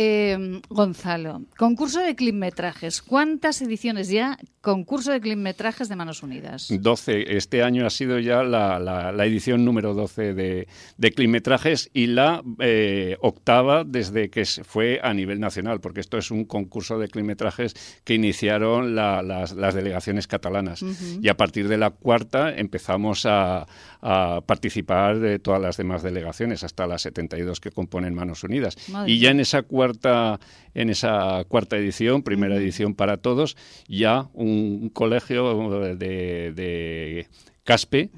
[0.70, 3.02] Gonzalo, concurso de clipmetrajes.
[3.02, 4.38] ¿Cuántas ediciones ya?
[4.62, 5.33] Concurso de clipmetrajes
[5.88, 6.68] de Manos Unidas.
[6.70, 7.36] 12.
[7.36, 11.10] Este año ha sido ya la, edición número 12 de, de
[11.92, 16.98] y la eh, octava desde que fue a nivel nacional, porque esto es un concurso
[16.98, 20.84] de clipmetrajes que iniciaron las, delegaciones catalanas.
[21.20, 23.66] Y a partir de la cuarta empezamos a,
[24.46, 28.76] participar de todas las demás delegaciones, hasta las 72 que componen Manos Unidas.
[29.06, 30.38] y ya en esa cuarta
[30.74, 33.56] en esa cuarta edición, primera edición para todos,
[33.88, 37.26] ya un colegio de
[37.64, 38.10] Caspe,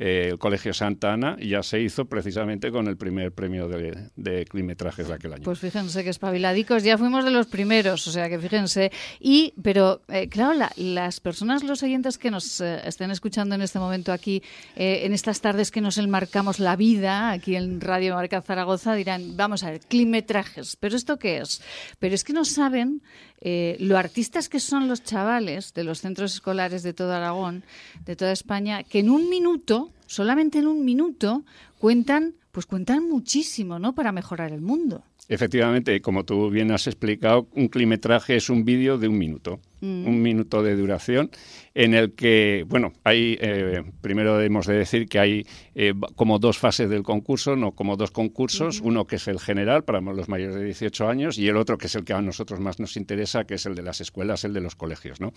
[0.00, 4.44] eh, el Colegio Santa Ana, ya se hizo precisamente con el primer premio de, de
[4.44, 5.44] climetrajes de aquel año.
[5.44, 8.90] Pues fíjense que espabiladicos, ya fuimos de los primeros, o sea que fíjense.
[9.20, 13.78] Y, pero eh, claro, las personas, los oyentes que nos eh, estén escuchando en este
[13.78, 14.42] momento aquí,
[14.74, 19.62] en estas tardes que nos enmarcamos la vida, aquí en Radio Marca Zaragoza, dirán, vamos
[19.62, 21.62] a ver, climetrajes, ¿pero esto qué es?
[22.00, 23.02] Pero es que no saben
[23.40, 27.62] eh, lo artistas que son los chavales de los centros escolares de todo Aragón,
[28.04, 31.44] de toda España, que en un minuto, solamente en un minuto,
[31.78, 33.94] cuentan, pues cuentan muchísimo, ¿no?
[33.94, 35.04] Para mejorar el mundo.
[35.30, 40.06] Efectivamente, como tú bien has explicado, un climetraje es un vídeo de un minuto, mm.
[40.06, 41.30] un minuto de duración,
[41.74, 46.56] en el que, bueno, hay, eh, primero debemos de decir que hay eh, como dos
[46.56, 50.54] fases del concurso, no como dos concursos, uno que es el general para los mayores
[50.54, 53.44] de 18 años y el otro que es el que a nosotros más nos interesa,
[53.44, 55.34] que es el de las escuelas, el de los colegios, ¿no?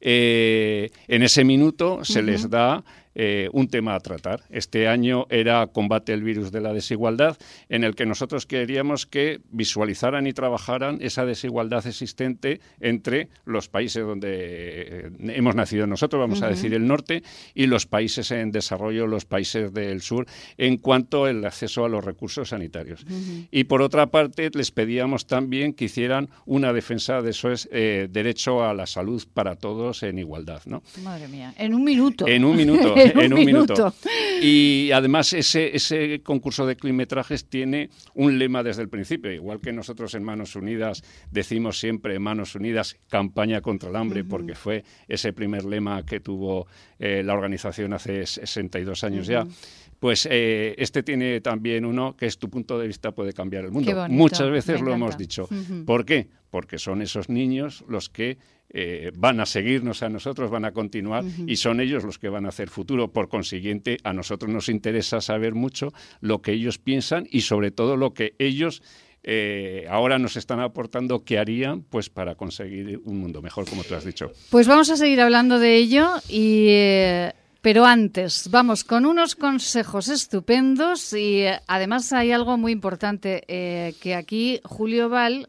[0.00, 2.84] Eh, en ese minuto se les da
[3.18, 4.42] eh, un tema a tratar.
[4.50, 7.38] Este año era combate el virus de la desigualdad,
[7.70, 14.04] en el que nosotros queríamos que visualizaran y trabajaran esa desigualdad existente entre los países
[14.04, 17.22] donde eh, hemos nacido nosotros, vamos a decir el norte,
[17.54, 20.26] y los países en desarrollo, los países del sur,
[20.58, 23.06] en cuanto al acceso a los recursos sanitarios.
[23.50, 28.08] Y por otra parte, les pedíamos también que hicieran una defensa de eso es eh,
[28.10, 30.60] derecho a la salud para todos en igualdad.
[30.66, 30.82] ¿no?
[31.02, 32.28] Madre mía, en un minuto.
[32.28, 32.94] En un minuto.
[33.14, 33.94] en un minuto.
[34.40, 39.72] Y además ese, ese concurso de climetrajes tiene un lema desde el principio, igual que
[39.72, 45.32] nosotros en Manos Unidas decimos siempre Manos Unidas, campaña contra el hambre, porque fue ese
[45.32, 46.66] primer lema que tuvo
[46.98, 49.46] eh, la organización hace 62 años ya
[49.98, 53.72] pues eh, este tiene también uno que es tu punto de vista puede cambiar el
[53.72, 54.06] mundo.
[54.08, 55.48] Muchas veces lo hemos dicho.
[55.86, 56.28] ¿Por qué?
[56.50, 58.38] Porque son esos niños los que
[58.78, 62.44] eh, van a seguirnos a nosotros, van a continuar y son ellos los que van
[62.44, 63.10] a hacer futuro.
[63.10, 67.96] Por consiguiente, a nosotros nos interesa saber mucho lo que ellos piensan y sobre todo
[67.96, 68.82] lo que ellos
[69.22, 73.94] eh, ahora nos están aportando qué harían pues para conseguir un mundo mejor, como tú
[73.94, 74.30] has dicho.
[74.50, 76.66] Pues vamos a seguir hablando de ello y...
[76.68, 83.42] Eh, pero antes, vamos con unos consejos estupendos y además hay algo muy importante
[84.00, 85.48] que aquí Julio Val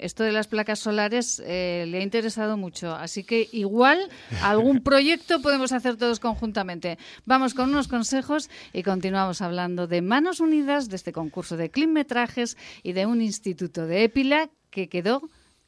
[0.00, 2.94] esto de las placas solares eh, le ha interesado mucho.
[2.94, 4.08] Así que igual
[4.42, 6.98] algún proyecto podemos hacer todos conjuntamente.
[7.24, 12.56] Vamos con unos consejos y continuamos hablando de Manos Unidas, de este concurso de climetrajes
[12.82, 15.22] y de un instituto de Épila que quedó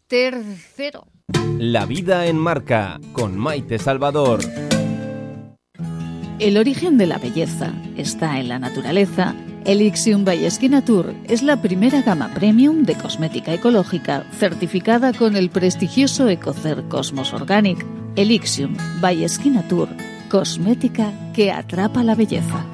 [0.07, 1.07] tercero.
[1.59, 4.41] La vida en marca con Maite Salvador.
[6.41, 9.35] El origen de la belleza está en la naturaleza.
[9.65, 10.47] Elixium by
[10.85, 17.33] Tour es la primera gama premium de cosmética ecológica certificada con el prestigioso Ecocer Cosmos
[17.33, 17.85] Organic.
[18.15, 19.27] Elixium by
[19.67, 19.89] Tour,
[20.29, 22.74] cosmética que atrapa la belleza.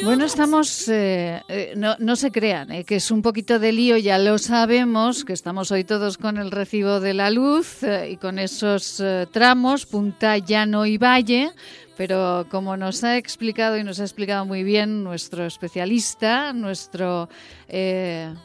[0.04, 4.17] Bueno, estamos, eh, eh, no, se crean, eh, que es un poquito de lío, ya
[4.17, 7.78] lo sabemos, que estamos hoy todos con el recibo de la luz
[8.10, 11.52] y con esos tramos, punta, llano y valle,
[11.95, 17.30] pero como nos ha explicado y nos ha explicado muy bien nuestro especialista, nuestro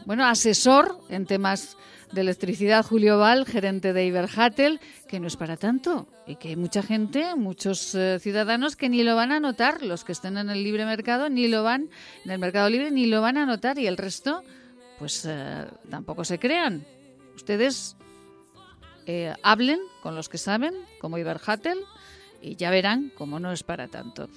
[0.07, 1.77] bueno asesor en temas
[2.13, 6.57] de electricidad, Julio Val, gerente de Iberhatel, que no es para tanto y que hay
[6.57, 10.51] mucha gente, muchos eh, ciudadanos que ni lo van a notar, los que estén en
[10.51, 11.89] el libre mercado ni lo van,
[12.25, 14.43] en el mercado libre ni lo van a notar y el resto,
[14.99, 16.85] pues eh, tampoco se crean.
[17.35, 17.97] Ustedes
[19.07, 21.79] eh, hablen con los que saben, como Iberhatel,
[22.43, 24.29] y ya verán cómo no es para tanto.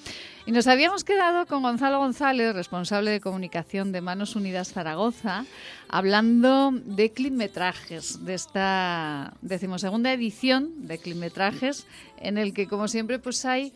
[0.46, 5.46] Y nos habíamos quedado con Gonzalo González, responsable de comunicación de Manos Unidas Zaragoza,
[5.88, 11.88] hablando de climetrajes, de esta decimosegunda edición de climetrajes,
[12.18, 13.74] en el que, como siempre, pues hay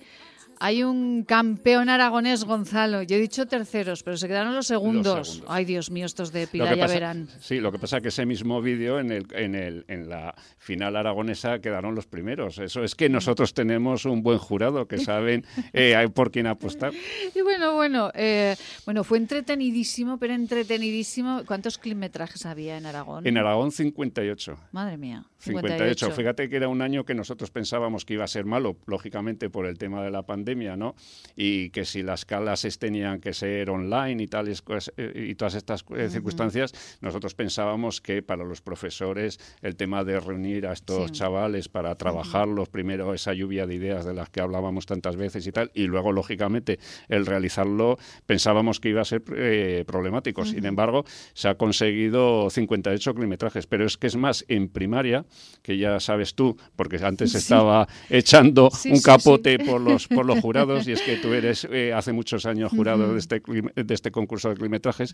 [0.59, 3.03] hay un campeón aragonés, Gonzalo.
[3.03, 5.43] Yo he dicho terceros, pero se quedaron los segundos.
[5.47, 7.27] Ay, Dios mío, estos de Pila, ya verán.
[7.39, 10.35] Sí, lo que pasa es que ese mismo vídeo en, el, en, el, en la
[10.57, 12.57] final aragonesa quedaron los primeros.
[12.57, 16.93] Eso es que nosotros tenemos un buen jurado que saben eh, por quién apostar.
[17.35, 21.43] Y bueno, bueno, eh, bueno, fue entretenidísimo, pero entretenidísimo.
[21.45, 23.27] ¿Cuántos kilometrajes había en Aragón?
[23.27, 24.57] En Aragón 58.
[24.71, 25.25] Madre mía.
[25.39, 26.11] 58.
[26.11, 29.65] Fíjate que era un año que nosotros pensábamos que iba a ser malo, lógicamente por
[29.65, 30.95] el tema de la pandemia, ¿no?
[31.35, 34.63] Y que si las clases tenían que ser online y tales
[34.97, 40.19] eh, y todas estas eh, circunstancias, nosotros pensábamos que para los profesores el tema de
[40.19, 44.85] reunir a estos chavales para trabajarlos, primero esa lluvia de ideas de las que hablábamos
[44.85, 46.79] tantas veces y tal, y luego lógicamente
[47.09, 50.45] el realizarlo pensábamos que iba a ser eh, problemático.
[50.45, 55.25] Sin embargo, se ha conseguido 58 kilometrajes, pero es que es más en primaria
[55.61, 60.87] que ya sabes tú, porque antes estaba echando un capote por los por los jurados
[60.87, 63.41] y es que tú eres eh, hace muchos años jurado de este
[63.75, 65.13] de este concurso de climetrajes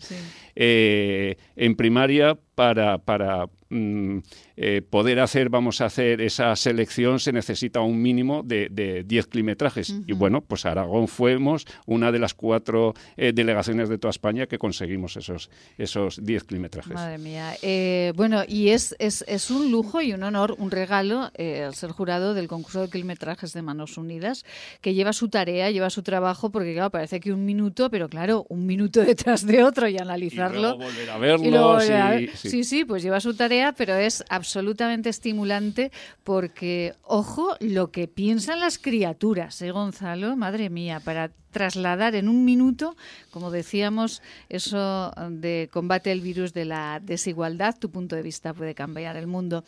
[0.54, 4.18] eh, en primaria para para mm,
[4.56, 9.94] eh, poder hacer, vamos a hacer esa selección, se necesita un mínimo de 10 climetrajes.
[10.06, 14.58] Y bueno, pues Aragón fuimos una de las cuatro eh, delegaciones de toda España que
[14.58, 16.94] conseguimos esos esos 10 climetrajes.
[16.94, 17.54] Madre mía.
[17.62, 21.90] Eh, bueno, y es, es, es, un lujo y un honor, un regalo el ser
[21.90, 24.44] jurado del concurso de climetrajes de Manos Unidas,
[24.80, 28.46] que lleva su tarea, lleva su trabajo, porque claro, parece que un minuto, pero claro,
[28.48, 30.74] un minuto detrás de otro y analizarlo.
[30.74, 31.78] Y volver a verlo.
[32.50, 35.90] Sí, sí, pues lleva su tarea, pero es absolutamente estimulante
[36.22, 40.36] porque, ojo, lo que piensan las criaturas, ¿eh, Gonzalo?
[40.36, 42.96] Madre mía, para trasladar en un minuto,
[43.30, 48.74] como decíamos, eso de combate el virus de la desigualdad, tu punto de vista puede
[48.74, 49.64] cambiar el mundo.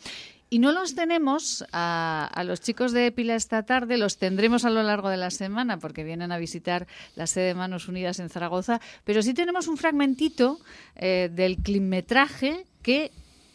[0.49, 4.81] Y no los tenemos a, los chicos de Pila esta tarde, los tendremos a lo
[4.81, 8.79] largo de la semana porque vienen a visitar la sede de Manos Unidas en Zaragoza,
[9.03, 10.59] pero sí tenemos un fragmentito
[10.95, 13.11] eh, del climetraje que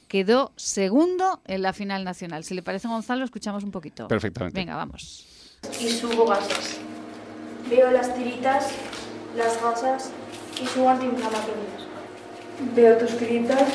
[0.07, 2.45] quedó segundo en la final nacional.
[2.45, 4.09] Si le parece, Gonzalo, escuchamos un poquito.
[4.09, 4.61] Perfectamente.
[4.61, 5.27] Venga, vamos.
[5.81, 6.79] Y subo gases.
[7.71, 8.69] Veo las tiritas,
[9.35, 10.11] las gasas
[10.63, 11.87] y subo antiinflamatorias.
[12.75, 13.67] Veo tus tiritas,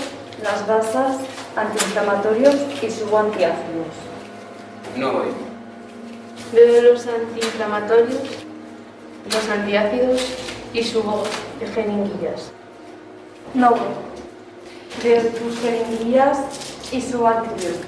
[0.43, 1.17] las gasas,
[1.55, 3.87] antiinflamatorios y subantiácidos.
[4.95, 5.27] No voy.
[6.53, 8.21] Bebe los antiinflamatorios,
[9.31, 10.21] los antiácidos
[10.73, 11.23] y subo
[11.59, 12.51] de jeringuillas.
[13.53, 13.79] No voy.
[15.03, 16.39] Bebe tus jeringuillas
[16.91, 17.27] y su.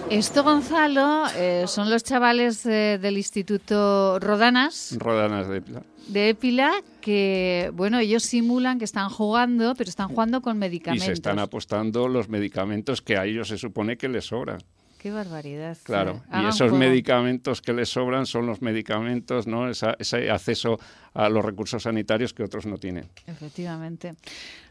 [0.09, 4.95] Esto, Gonzalo, eh, son los chavales eh, del Instituto Rodanas.
[4.99, 5.61] Rodanas de.
[6.09, 11.05] De Épila, que, bueno, ellos simulan que están jugando, pero están jugando con Y medicamentos.
[11.05, 14.59] se están apostando los medicamentos que a ellos se supone que les sobran.
[14.97, 15.77] Qué barbaridad.
[15.83, 19.69] Claro, y esos medicamentos que les sobran son los medicamentos, ¿no?
[19.69, 20.77] Esa- ese acceso
[21.13, 23.05] a los recursos sanitarios que otros no tienen.
[23.25, 24.15] Efectivamente.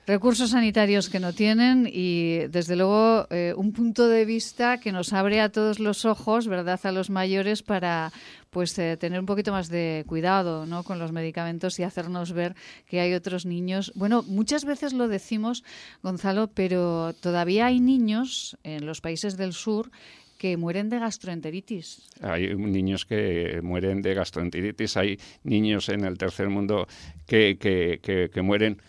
[0.08, 5.12] Recursos sanitarios que no tienen y, desde luego, eh, un punto de vista que nos
[5.12, 8.10] abre a todos los ojos, ¿verdad?, a los mayores para
[8.48, 10.82] pues eh, tener un poquito más de cuidado ¿no?
[10.82, 12.54] con los medicamentos y hacernos ver
[12.88, 13.92] que hay otros niños.
[13.96, 15.62] Bueno, muchas veces lo decimos,
[16.02, 19.90] Gonzalo, pero todavía hay niños en los países del sur
[20.38, 22.08] que mueren de gastroenteritis.
[22.22, 26.86] Hay niños que mueren de gastroenteritis, hay niños en el tercer mundo
[27.26, 28.80] que, que- que- que mueren,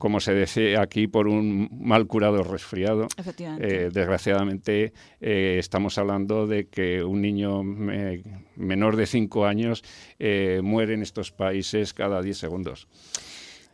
[0.00, 3.06] como se decía aquí, por un mal curado resfriado.
[3.16, 3.84] Efectivamente.
[3.86, 8.22] Eh, desgraciadamente, eh, estamos hablando de que un niño me-
[8.56, 9.84] menor de 5 años
[10.18, 12.88] eh, muere en estos países cada 10 segundos.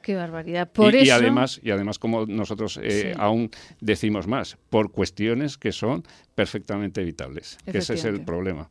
[0.03, 0.71] Qué barbaridad.
[0.71, 3.19] Por y, y eso, además, y además, como nosotros eh, Sí.
[3.19, 3.51] aún
[3.81, 6.03] decimos más, por cuestiones que son
[6.35, 8.69] perfectamente evitables, que ese es el problema.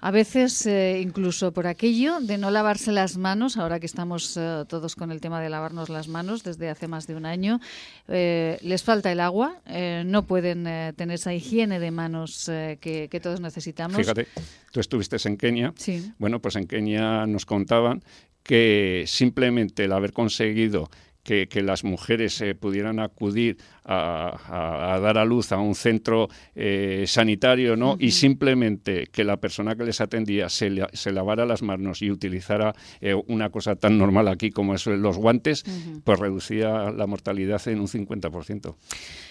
[0.00, 4.64] A veces, eh, incluso por aquello de no lavarse las manos, ahora que estamos eh,
[4.68, 7.60] todos con el tema de lavarnos las manos desde hace más de un año,
[8.08, 10.64] eh, les falta el agua, eh, no pueden
[10.96, 13.96] tener esa higiene de manos que, que todos necesitamos.
[13.96, 14.26] Fíjate,
[14.70, 15.72] tú estuviste en Kenia.
[15.76, 16.12] Sí.
[16.18, 18.02] Bueno, pues en Kenia nos contaban
[18.42, 20.88] que simplemente el haber conseguido
[21.26, 25.74] que, que las mujeres eh, pudieran acudir a, a- a dar a luz a un
[25.74, 27.96] centro eh, sanitario, ¿no?
[27.98, 32.10] Y simplemente que la persona que les atendía se, la- se lavara las manos y
[32.10, 35.64] utilizara eh, una cosa tan normal aquí como es los guantes,
[36.04, 38.74] pues reducía la mortalidad en un 50%.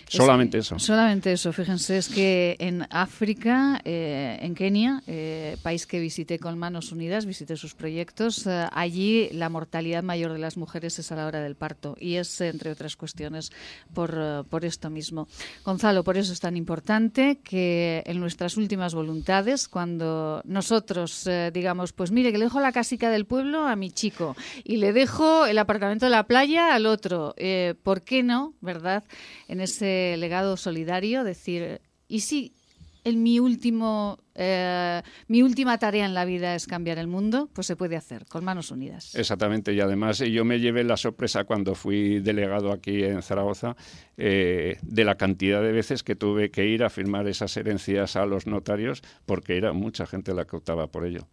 [0.07, 0.77] Solamente eso.
[0.79, 6.57] Solamente eso, fíjense, es que en África, eh, en Kenia, eh, país que visité con
[6.57, 11.15] Manos Unidas, visité sus proyectos, eh, allí la mortalidad mayor de las mujeres es a
[11.15, 13.51] la hora del parto y es, entre otras cuestiones,
[13.93, 15.27] por, por esto mismo.
[15.63, 22.11] Gonzalo, por eso es tan importante que en nuestras últimas voluntades, cuando nosotros digamos, pues
[22.11, 25.57] mire, que le dejo la casica del pueblo a mi chico y le dejo el
[25.57, 27.33] apartamento de la playa al otro,
[27.83, 29.03] ¿por qué no, verdad?
[29.47, 32.53] En ese legado solidario, decir, ¿y si
[33.03, 37.49] en mi último eh, mi última tarea en la vida es cambiar el mundo?
[37.53, 39.15] Pues se puede hacer, con manos unidas.
[39.15, 43.77] Exactamente, y además yo me llevé la sorpresa cuando fui delegado aquí en Zaragoza
[44.17, 48.25] eh, de la cantidad de veces que tuve que ir a firmar esas herencias a
[48.25, 51.27] los notarios porque era mucha gente la que optaba por ello.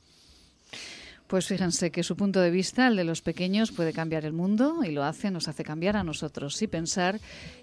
[1.32, 4.84] Pues fíjense que su punto de vista, el de los pequeños, puede cambiar el mundo
[4.84, 7.20] y lo hace, nos hace cambiar a nosotros y pensar.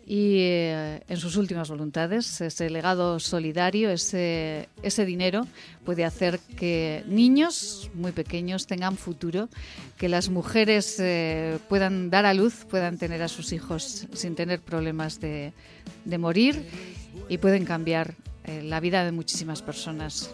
[0.07, 5.45] Y eh, en sus últimas voluntades, ese legado solidario, ese, ese dinero
[5.85, 9.49] puede hacer que niños muy pequeños tengan futuro,
[9.99, 14.61] que las mujeres eh, puedan dar a luz, puedan tener a sus hijos sin tener
[14.61, 15.53] problemas de,
[16.05, 16.65] de morir
[17.29, 18.15] y pueden cambiar
[18.45, 20.33] eh, la vida de muchísimas personas.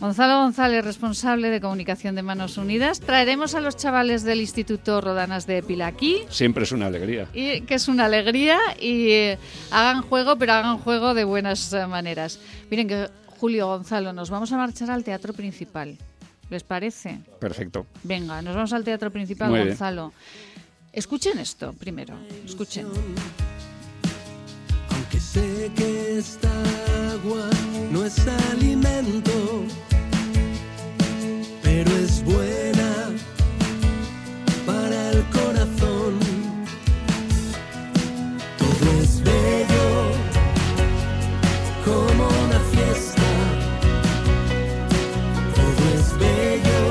[0.00, 3.00] Gonzalo González, responsable de comunicación de Manos Unidas.
[3.00, 7.26] Traeremos a los chavales del Instituto Rodanas de Pilaquí, Siempre es una alegría.
[7.34, 9.38] y, que es una alegría, y eh,
[9.72, 12.38] hagan juego, pero hagan juego de buenas eh, maneras.
[12.70, 15.96] Miren que Julio Gonzalo, nos vamos a marchar al teatro principal.
[16.48, 17.18] ¿Les parece?
[17.40, 17.84] Perfecto.
[18.04, 19.68] Venga, nos vamos al teatro principal, Muy bien.
[19.70, 20.12] Gonzalo.
[20.92, 22.14] Escuchen esto primero,
[22.46, 22.86] escuchen.
[24.90, 26.50] Aunque sé que esta
[27.12, 27.50] agua
[27.92, 28.18] no es
[28.50, 29.64] alimento,
[31.78, 33.10] pero es buena
[34.66, 36.18] para el corazón.
[38.58, 40.10] Todo es bello
[41.84, 43.22] como una fiesta.
[45.54, 46.82] Todo es bello.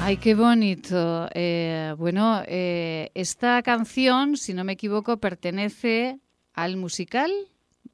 [0.00, 1.30] Ay, qué bonito.
[1.32, 6.20] Eh, bueno, eh, esta canción, si no me equivoco, pertenece
[6.52, 7.32] al musical.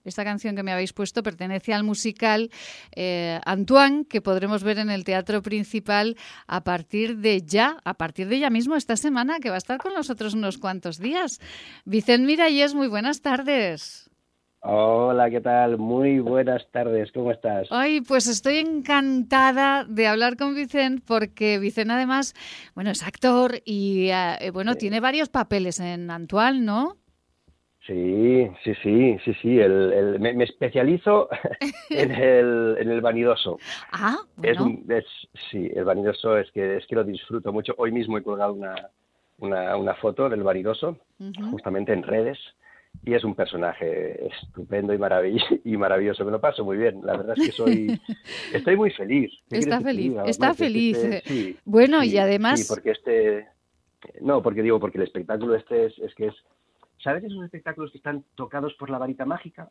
[0.04, 2.50] Esta canción que me habéis puesto pertenece al musical
[2.94, 8.28] eh, Antoine, que podremos ver en el teatro principal a partir de ya, a partir
[8.28, 11.40] de ya mismo esta semana, que va a estar con nosotros unos cuantos días.
[11.84, 14.10] Vicente Miralles, muy buenas tardes.
[14.62, 15.78] Hola, ¿qué tal?
[15.78, 17.68] Muy buenas tardes, ¿cómo estás?
[17.70, 22.34] Ay, pues estoy encantada de hablar con Vicente porque Vicente además,
[22.74, 26.99] bueno, es actor y eh, bueno, tiene varios papeles en Antoine, ¿no?
[27.90, 29.58] Sí, sí, sí, sí, sí.
[29.58, 31.28] El, me, especializo
[31.90, 33.58] en el, en el vanidoso.
[33.92, 34.78] Ah, bueno.
[34.88, 35.04] Es,
[35.50, 37.74] sí, el vanidoso es que, es que lo disfruto mucho.
[37.76, 38.74] Hoy mismo he colgado una,
[39.38, 40.98] una, una foto del vanidoso,
[41.50, 42.38] justamente en redes,
[43.04, 44.98] y es un personaje estupendo y,
[45.64, 46.24] y maravilloso.
[46.24, 47.00] Me lo paso muy bien.
[47.02, 48.00] La verdad es que soy,
[48.54, 49.32] estoy muy feliz.
[49.50, 50.98] Está feliz, está feliz.
[51.64, 52.60] bueno, y además...
[52.60, 53.48] Sí, porque este...
[54.20, 56.34] No, porque digo, porque el espectáculo este es, es que es
[57.02, 59.70] ¿Sabes esos espectáculos que están tocados por la varita mágica?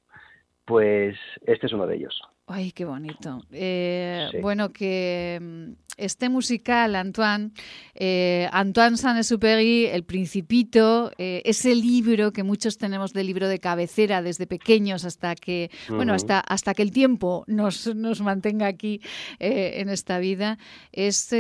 [0.70, 1.18] Pues
[1.48, 2.22] este es uno de ellos.
[2.46, 3.42] Ay, qué bonito.
[3.52, 7.50] Eh, bueno, que mm, este musical, Antoine,
[7.96, 14.22] eh, Antoine Saint-Exupéry, El Principito, eh, ese libro que muchos tenemos de libro de cabecera
[14.22, 19.02] desde pequeños hasta que, bueno, hasta, hasta que el tiempo nos, nos mantenga aquí
[19.40, 20.60] en esta vida,
[20.92, 21.36] es,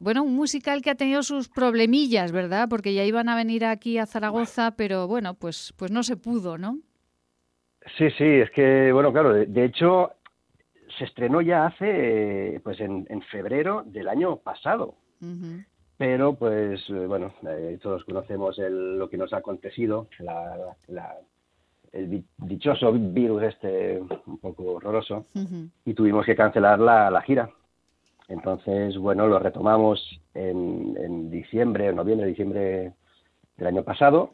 [0.00, 2.68] bueno, un musical que ha tenido sus problemillas, ¿verdad?
[2.68, 6.58] Porque ya iban a venir aquí a Zaragoza, pero bueno, pues, pues no se pudo,
[6.58, 6.80] ¿no?
[7.96, 10.12] Sí, sí, es que, bueno, claro, de, hecho
[10.98, 14.96] se estrenó ya hace, pues en, febrero del año pasado.
[15.96, 20.08] Pero, pues, eh, bueno, eh, todos conocemos lo que nos ha acontecido,
[21.92, 25.26] el dichoso virus este un poco horroroso,
[25.84, 27.50] y tuvimos que cancelar la, gira.
[28.28, 32.92] Entonces, bueno, lo retomamos en, en diciembre, noviembre, diciembre
[33.58, 34.30] del año pasado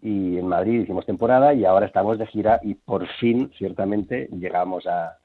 [0.00, 4.86] y en Madrid hicimos temporada y ahora estamos de gira y por fin, ciertamente, llegamos
[4.86, 5.16] a,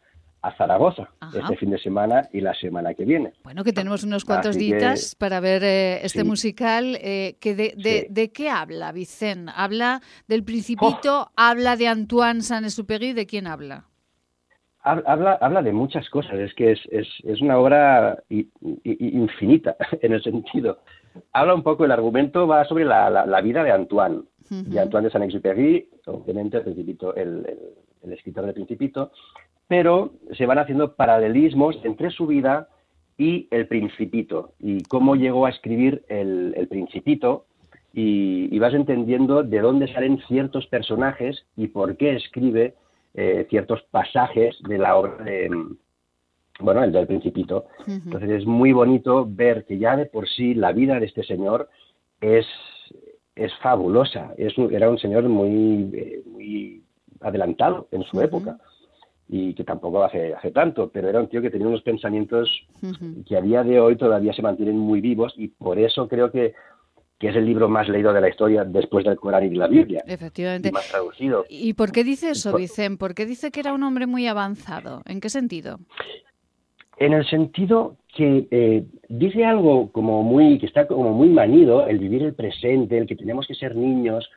[0.60, 3.34] Zaragoza este fin de semana y la semana que viene.
[3.44, 7.00] Bueno, que tenemos unos cuantos días para ver eh, este musical.
[7.02, 9.52] Eh, que de, de, qué habla, Vicente?
[9.56, 11.24] ¿Habla del Principito?
[11.24, 11.32] Oh.
[11.36, 13.14] ¿Habla de Antoine Saint-Exupéry?
[13.14, 13.86] ¿De quién habla?
[14.84, 20.22] Habla, habla de muchas cosas, es que es, es, es una obra infinita en el
[20.22, 20.78] sentido
[21.34, 25.12] habla un poco, el argumento va sobre la, la, vida de Antoine, de Antoine de
[25.12, 27.46] Saint-Exupéry, obviamente el, principito, el,
[28.04, 29.12] el, escritor del Principito,
[29.68, 32.70] pero se van haciendo paralelismos entre su vida
[33.18, 37.46] y el Principito, y cómo llegó a escribir el, el Principito,
[37.96, 42.76] y, vas entendiendo de dónde salen ciertos personajes y por qué escribe
[43.14, 45.50] eh, ciertos pasajes de la obra de,
[46.60, 47.66] bueno, el del Principito.
[47.88, 51.70] Entonces es muy bonito ver que ya de por sí la vida de este señor
[52.22, 52.46] es,
[53.36, 54.34] es fabulosa.
[54.38, 56.84] Es era un señor muy, eh, muy
[57.22, 58.58] adelantado en su época
[59.28, 62.50] y que tampoco hace, hace tanto, pero era un tío que tenía unos pensamientos
[63.26, 66.54] que a día de hoy todavía se mantienen muy vivos y por eso creo que
[67.20, 69.68] que es el libro más leído de la historia después del Corán y de la
[69.68, 70.04] Biblia.
[70.06, 70.70] Efectivamente.
[70.70, 71.46] Y más traducido.
[71.48, 72.98] ¿Y por qué dice eso, Vicente?
[72.98, 75.02] ¿Por qué dice que era un hombre muy avanzado?
[75.06, 75.80] ¿En qué sentido?
[76.98, 82.00] En el sentido que eh, dice algo como muy, que está como muy manido, el
[82.00, 84.30] vivir el presente, el que tenemos que ser niños,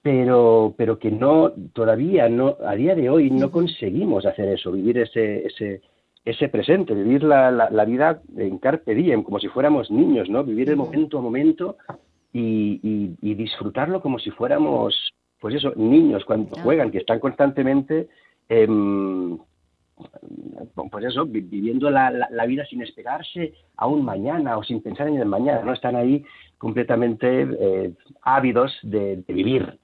[0.00, 4.98] pero, pero que no, todavía no, a día de hoy no conseguimos hacer eso, vivir
[4.98, 5.82] ese, ese,
[6.24, 10.42] ese presente, vivir la, la, vida en carpe diem, como si fuéramos niños, ¿no?
[10.42, 11.76] Vivir el momento a momento
[12.32, 12.80] y,
[13.20, 18.08] y, disfrutarlo como si fuéramos, pues eso, niños cuando juegan, que están constantemente
[20.90, 25.16] pues eso, viviendo la, la, vida sin esperarse a un mañana o sin pensar en
[25.16, 25.72] el mañana, ¿no?
[25.72, 26.24] Están ahí
[26.58, 29.78] completamente eh, ávidos de, vivir.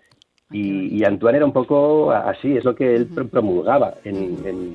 [0.50, 4.74] Y, Antoine era un poco así, es lo que él promulgaba en,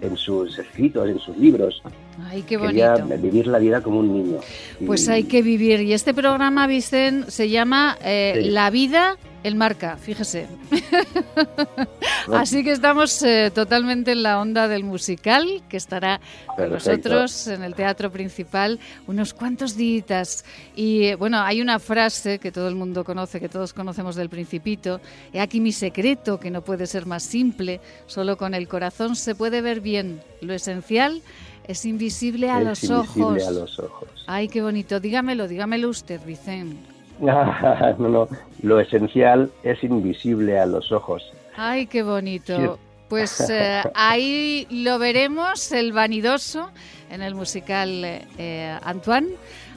[0.00, 1.82] en, sus escritos, en sus libros.
[2.24, 3.04] Ay, qué bonito.
[3.20, 4.38] Vivir la vida como un niño.
[4.86, 5.82] Pues hay que vivir.
[5.82, 10.48] Y este programa, Vicente, se llama eh, La vida el marca, fíjese.
[12.32, 16.20] Así que estamos eh, totalmente en la onda del musical, que estará
[16.56, 20.44] con nosotros en el teatro principal unos cuantos días.
[20.76, 24.28] Y eh, bueno, hay una frase que todo el mundo conoce, que todos conocemos del
[24.28, 25.00] Principito.
[25.32, 27.80] He aquí mi secreto, que no puede ser más simple.
[28.06, 30.22] Solo con el corazón se puede ver bien.
[30.40, 31.22] Lo esencial
[31.66, 33.46] es invisible a, los, ojos.
[33.46, 34.08] a los ojos.
[34.26, 35.00] Ay, qué bonito.
[35.00, 36.89] Dígamelo, dígamelo usted, Vicente.
[37.98, 38.28] no, no,
[38.62, 41.32] lo esencial es invisible a los ojos.
[41.56, 42.78] Ay, qué bonito.
[43.08, 46.70] Pues eh, ahí lo veremos, el vanidoso,
[47.10, 48.04] en el musical
[48.38, 49.28] eh, Antoine,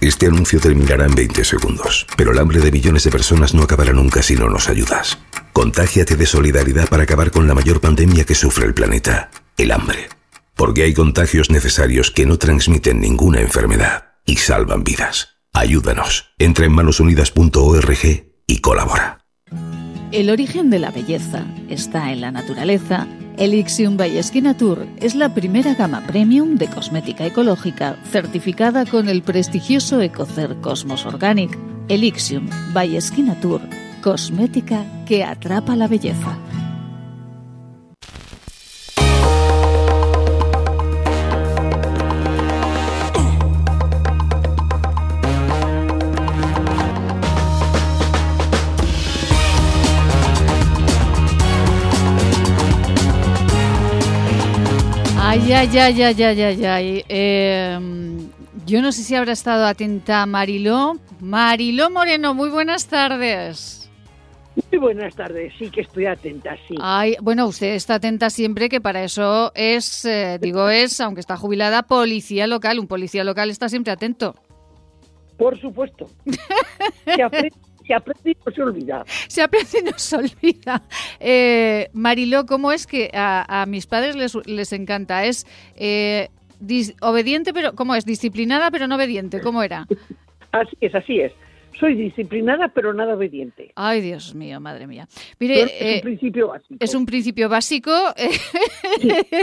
[0.00, 3.92] Este anuncio terminará en 20 segundos, pero el hambre de millones de personas no acabará
[3.92, 5.18] nunca si no nos ayudas.
[5.52, 10.17] Contágiate de solidaridad para acabar con la mayor pandemia que sufre el planeta, el hambre.
[10.58, 15.38] Porque hay contagios necesarios que no transmiten ninguna enfermedad y salvan vidas.
[15.52, 16.34] Ayúdanos.
[16.36, 19.20] Entra en manosunidas.org y colabora.
[20.10, 23.06] El origen de la belleza está en la naturaleza.
[23.36, 24.20] Elixium by
[24.58, 31.06] Tour es la primera gama premium de cosmética ecológica certificada con el prestigioso Ecocer Cosmos
[31.06, 31.56] Organic.
[31.86, 32.98] Elixium by
[33.40, 33.60] Tour,
[34.02, 36.36] cosmética que atrapa la belleza.
[55.50, 57.04] Ay, ay, ay, ay, ay, ay.
[57.08, 57.78] Eh,
[58.66, 60.98] yo no sé si habrá estado atenta Mariló.
[61.20, 63.90] Mariló Moreno, muy buenas tardes.
[64.70, 66.74] Muy buenas tardes, sí que estoy atenta, sí.
[66.78, 71.38] Ay, bueno, usted está atenta siempre, que para eso es, eh, digo, es, aunque está
[71.38, 72.78] jubilada, policía local.
[72.78, 74.34] Un policía local está siempre atento.
[75.38, 76.10] Por supuesto.
[77.06, 77.56] Se aprende,
[77.88, 79.04] se aprende y no se olvida.
[79.26, 80.82] Se aprende y no se olvida.
[81.18, 85.24] Eh, Mariló, ¿cómo es que a, a mis padres les, les encanta?
[85.24, 86.28] Es eh,
[86.60, 88.04] dis- obediente, pero ¿cómo es?
[88.04, 89.40] Disciplinada, pero no obediente.
[89.40, 89.86] ¿Cómo era?
[90.52, 91.32] Así es, así es.
[91.78, 93.70] Soy disciplinada, pero nada obediente.
[93.76, 95.06] Ay, Dios mío, madre mía.
[95.38, 96.76] Mire, es eh, un principio básico.
[96.80, 97.92] es un principio básico,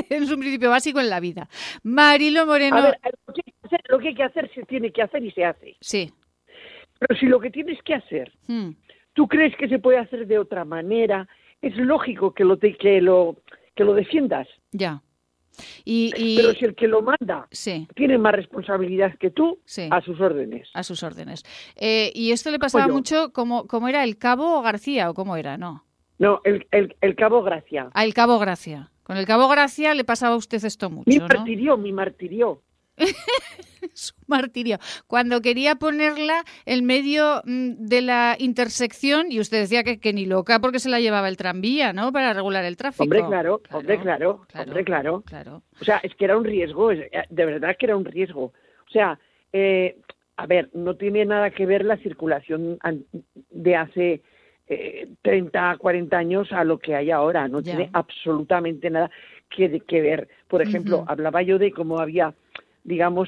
[0.09, 1.47] es un principio básico en la vida.
[1.83, 4.63] Marilo Moreno, A ver, lo que, hay que hacer, lo que hay que hacer se
[4.63, 5.75] tiene que hacer y se hace.
[5.79, 6.11] sí.
[6.99, 8.71] Pero si lo que tienes que hacer, Hmm,
[9.13, 11.27] tú crees que se puede hacer de otra manera,
[11.61, 13.37] es lógico que lo, te- que lo,
[13.75, 14.47] que lo defiendas.
[14.71, 15.01] ya.
[15.85, 19.87] Y, y- Pero si el que lo manda sí, tiene más responsabilidad que tú, Sí.
[19.89, 20.67] a sus órdenes.
[20.73, 21.43] a sus órdenes.
[21.77, 22.95] Eh, y esto le pasaba Pollo.
[22.95, 25.85] mucho, como, como era el Cabo García o cómo era, ¿no?
[26.19, 27.89] No, el, el, el cabo Gracia.
[27.93, 28.91] Ah, el Cabo Gracia.
[29.03, 31.77] Con el Cabo Gracia le pasaba a usted esto Mi mucho, ¿no?
[31.77, 32.61] mi martirio.
[33.93, 34.77] Su martirio.
[35.07, 40.25] Cuando quería ponerla en medio mm, de la intersección, y usted decía que, que ni
[40.25, 42.11] loca porque se la llevaba el tranvía, ¿no?
[42.11, 43.03] Para regular el tráfico.
[43.03, 45.21] Hombre, claro, hombre, claro, claro, hombre, claro.
[45.25, 45.63] claro.
[45.79, 48.45] O sea, es que era un riesgo, es- eh, de verdad que era un riesgo.
[48.87, 49.19] O sea,
[49.53, 49.97] eh,
[50.37, 52.77] a ver, no tiene nada que ver la circulación
[53.51, 54.21] de hace
[54.67, 57.47] eh, 30, 40 años a lo que hay ahora.
[57.47, 57.75] No Ya.
[57.75, 59.09] tiene absolutamente nada
[59.49, 60.27] que, que ver.
[60.47, 62.33] Por ejemplo, hablaba yo de cómo había,
[62.85, 63.27] digamos,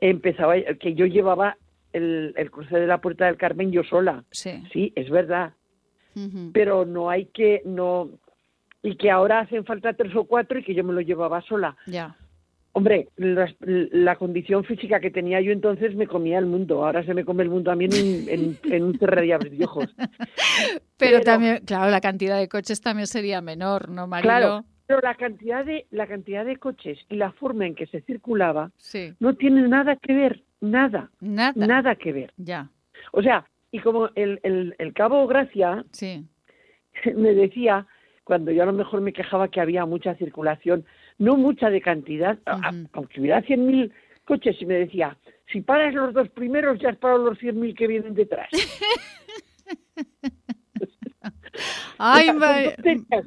[0.00, 1.56] empezaba, que yo llevaba
[1.94, 4.24] el, el cruce de la Puerta del Carmen yo sola.
[4.30, 4.62] Sí.
[4.72, 5.52] Sí, es verdad
[6.52, 8.08] pero no hay que no
[8.82, 11.76] y que ahora hacen falta tres o cuatro y que yo me lo llevaba sola.
[11.86, 12.16] Ya.
[12.72, 16.84] Hombre, la, la condición física que tenía yo entonces me comía el mundo.
[16.84, 19.86] Ahora se me come el mundo a mí en, un- en, en un de ojos.
[19.96, 24.28] Pero, Pero- también, claro, la cantidad de coches también sería menor, ¿no, Marilo?
[24.28, 28.00] Claro, pero la cantidad de la cantidad de coches y la forma en que se
[28.00, 29.12] circulaba Sí.
[29.20, 31.52] no tiene nada que ver, nada, Nada.
[31.66, 32.32] nada que ver.
[32.38, 32.70] Ya.
[33.12, 36.24] O sea, y como el, el, el cabo Gracia Sí.
[37.14, 37.86] me decía,
[38.24, 40.86] cuando yo a lo mejor me quejaba que había mucha circulación,
[41.18, 43.92] no mucha de cantidad, aunque hubiera 100.000
[44.24, 45.18] coches, y me decía,
[45.52, 48.48] si paras los dos primeros, ya has parado los 100.000 que vienen detrás.
[51.98, 52.76] Ay, Mar-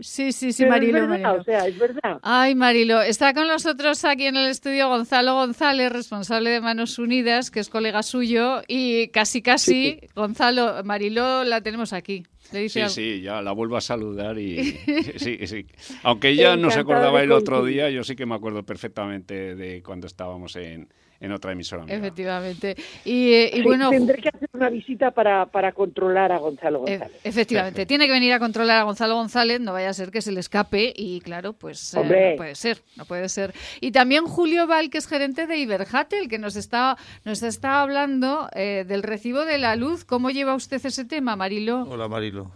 [0.02, 1.42] sí, sí, sí, Marilo, es verdad, Marilo.
[1.42, 2.20] o sea, es verdad.
[2.24, 7.52] Ay, Marilo, está con nosotros aquí en el estudio Gonzalo González, responsable de Manos Unidas,
[7.52, 12.24] que es colega suyo, y casi, casi, Gonzalo, Marilo la tenemos aquí.
[12.52, 12.94] Le dice Sí, algo.
[12.94, 14.62] sí, ya la vuelvo a saludar y
[15.18, 15.66] sí, sí.
[16.04, 19.82] Aunque ella no se acordaba el otro día, yo sí que me acuerdo perfectamente de
[19.82, 20.90] cuando estábamos en,
[21.22, 21.84] en otra emisora.
[21.84, 21.98] amiga.
[21.98, 22.76] Efectivamente.
[23.06, 26.80] Y, eh, y Sí, bueno, tendré que hacer una visita para, para controlar a Gonzalo
[26.88, 27.22] e- González.
[27.24, 30.32] efectivamente, tiene que venir a controlar a Gonzalo González, no vaya a ser que se
[30.32, 32.32] le escape y claro, pues eh, Hombre.
[32.32, 33.54] no puede ser, no puede ser.
[33.80, 38.50] Y también Julio Val, que es gerente de Iberhatel, que nos está, nos está hablando
[38.54, 40.04] eh, del recibo de la luz.
[40.04, 41.84] ¿Cómo lleva usted ese tema, Marilo?
[41.84, 42.52] Hola, Marilo.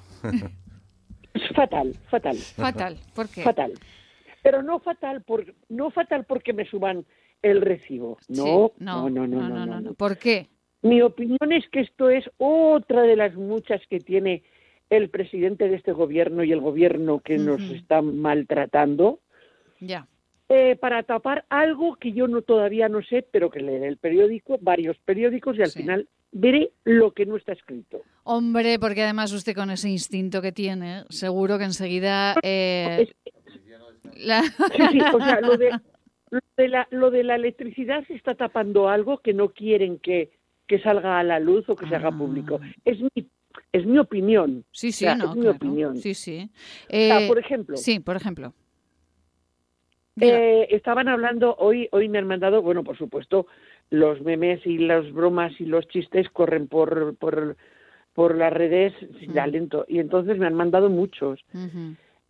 [1.55, 2.36] Fatal, fatal.
[2.38, 3.43] Fatal, ¿por qué?
[3.43, 3.74] Fatal.
[4.41, 7.05] Pero no fatal, por, no fatal porque me suban
[7.42, 8.18] el recibo.
[8.28, 9.94] No, no, no, no, no, no.
[9.94, 10.48] ¿Por qué?
[10.82, 14.44] Mi opinión es que esto es otra de las muchas que tiene
[14.90, 17.74] el presidente de este gobierno y el gobierno que nos Ujú.
[17.74, 19.20] está maltratando
[19.80, 20.08] Ya.
[20.50, 24.60] eh, para tapar algo que yo no todavía no sé, pero que leeré el periódico,
[24.62, 25.80] varios periódicos y al Sí.
[25.80, 28.02] final veré lo que no está escrito.
[28.24, 32.36] Hombre, porque además usted con ese instinto que tiene, seguro que enseguida...
[32.44, 33.08] eh,
[34.18, 35.72] la- Sí, sí, o sea, lo de,
[36.32, 40.32] lo de la, lo de la electricidad se está tapando algo que no quieren que,
[40.67, 42.59] que salga a la luz o que se haga público.
[42.84, 43.28] Es mi,
[43.71, 44.63] es mi opinión.
[44.65, 44.69] Ah.
[44.71, 45.97] Sí, sí, O sea, no, es mi opinión.
[45.97, 46.49] Sí, sí.
[46.88, 48.53] O sea, Eh, por ejemplo, Sí, por ejemplo.
[50.19, 53.47] eh, estaban hablando, hoy, hoy me han mandado, bueno, por supuesto,
[53.89, 57.55] los memes y las bromas y los chistes corren por, por,
[58.13, 59.39] por las redes sin Mm.
[59.39, 59.86] aliento.
[59.88, 61.39] Y entonces me han mandado muchos.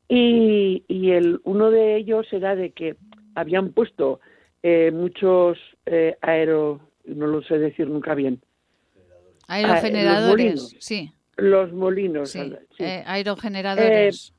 [0.07, 2.95] Y, y el, uno de ellos era de que
[3.35, 4.19] habían puesto
[4.63, 8.41] eh, muchos eh, aero, no lo sé decir nunca bien,
[9.47, 10.27] Aerogeneradores,
[10.61, 10.75] molinos.
[10.79, 11.11] sí.
[11.37, 12.31] los molinos.
[12.31, 12.83] Sí, sí.
[12.83, 14.33] eh, aerogeneradores.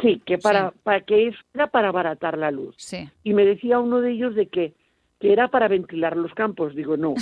[0.00, 0.76] Sí, que para, Sí.
[0.82, 2.74] para que eso era para abaratar la luz.
[2.78, 3.08] Sí.
[3.22, 4.72] Y me decía uno de ellos de que,
[5.20, 6.74] que era para ventilar los campos.
[6.74, 7.14] Digo, no.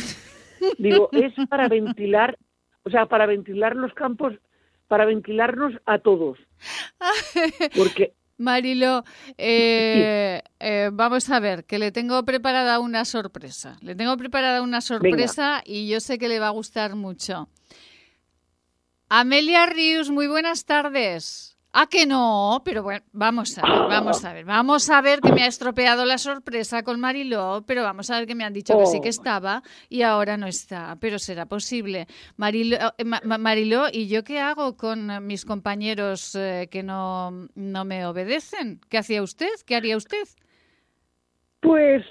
[0.78, 2.38] Digo, es para ventilar,
[2.84, 4.34] o sea, para ventilar los campos,
[4.88, 6.38] para ventilarnos a todos.
[7.76, 9.04] Porque Marilo,
[9.38, 13.78] eh, eh, vamos a ver, que le tengo preparada una sorpresa.
[13.80, 17.48] Le tengo preparada una sorpresa y yo sé que le va a gustar mucho.
[19.08, 21.51] Amelia Rius, muy buenas tardes.
[21.74, 25.32] Ah, que no, pero bueno, vamos a ver, vamos a ver, vamos a ver que
[25.32, 28.76] me ha estropeado la sorpresa con Mariló, pero vamos a ver que me han dicho
[28.76, 29.10] que sí que Oh.
[29.10, 32.06] estaba y ahora no está, pero será posible.
[32.36, 37.48] Mariló, eh, Ma- Ma- Mariló, ¿y yo qué hago con mis compañeros eh, que no,
[37.54, 38.78] no me obedecen?
[38.90, 39.48] ¿Qué hacía usted?
[39.66, 40.24] ¿Qué haría usted?
[41.60, 42.04] Pues,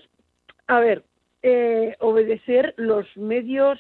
[0.65, 1.05] a ver,
[1.43, 3.77] eh, obedecer los medios,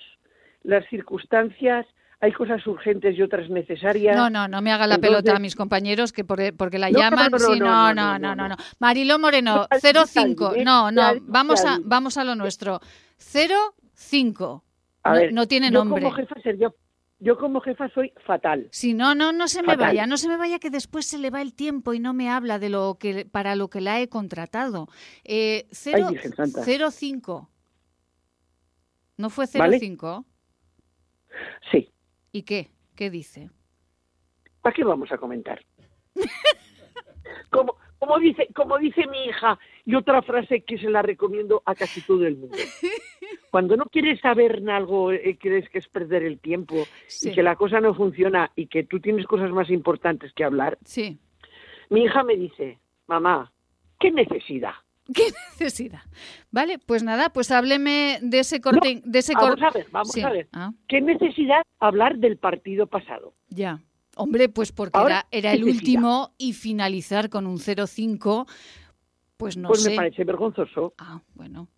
[0.61, 1.87] las circunstancias,
[2.21, 4.15] hay cosas urgentes y otras necesarias.
[4.15, 7.31] No, no, no me haga la pelota a mis compañeros que por, porque la llaman.
[7.31, 10.53] No, no, no, no, no, no, Mariló Moreno, 05.
[10.63, 12.79] No, no, vamos a, vamos a lo nuestro.
[13.17, 14.63] 05.
[15.03, 16.07] No, no tiene nombre.
[17.23, 18.67] Yo como jefa soy fatal.
[18.71, 21.29] Sí, no, no, no se me vaya, no se me vaya que después se le
[21.29, 24.09] va el tiempo y no me habla de lo que para lo que la he
[24.09, 24.87] contratado.
[25.23, 27.49] Eh, 05.
[29.17, 29.59] ¿No fue 05?
[29.59, 29.79] ¿Vale?
[31.71, 31.91] Sí.
[32.31, 32.69] ¿Y qué?
[32.95, 33.49] ¿Qué dice?
[34.61, 35.63] ¿Para qué vamos a comentar?
[37.49, 41.75] como, como dice, como dice mi hija, y otra frase que se la recomiendo a
[41.75, 42.57] casi todo el mundo.
[43.49, 46.75] Cuando no quieres saber algo, eh, crees que es perder el tiempo
[47.07, 47.29] Sí.
[47.29, 50.77] y que la cosa no funciona y que tú tienes cosas más importantes que hablar,
[50.85, 51.19] Sí.
[51.89, 53.51] mi hija me dice, mamá,
[53.99, 54.73] ¿qué necesidad?
[55.15, 55.23] ¿Qué
[55.59, 56.01] necesidad?
[56.51, 59.01] Vale, pues nada, pues hábleme de ese corte.
[59.03, 60.21] de ese Vamos cor- a ver, vamos Sí.
[60.21, 60.49] a ver.
[60.53, 63.33] Ah, ¿Qué necesidad hablar del partido pasado?
[63.49, 63.79] ya.
[64.17, 68.45] Hombre, pues porque Ahora, era, era el último y finalizar con un 0-5,
[69.37, 69.91] pues no pues sé.
[69.91, 70.93] me parece vergonzoso.
[70.97, 71.69] Ah, bueno.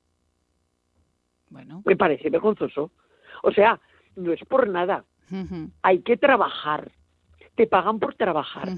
[1.50, 1.84] Bueno.
[1.86, 2.92] Me parece vergonzoso.
[3.44, 3.80] O sea,
[4.16, 5.06] no es por nada.
[5.84, 6.92] Hay que trabajar.
[7.56, 8.70] Te pagan por trabajar.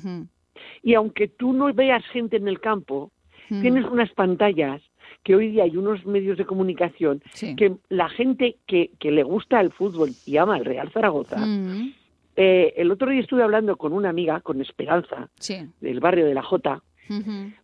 [0.83, 3.11] Y aunque tú no veas gente en el campo,
[3.49, 4.81] tienes unas pantallas
[5.23, 7.55] que hoy día hay unos medios de comunicación Sí.
[7.55, 11.93] que la gente que, que le gusta el fútbol y ama el Real Zaragoza, Mm,
[12.35, 15.67] eh, el otro día estuve hablando con una amiga, con Esperanza, sí.
[15.81, 16.81] del barrio de la Jota,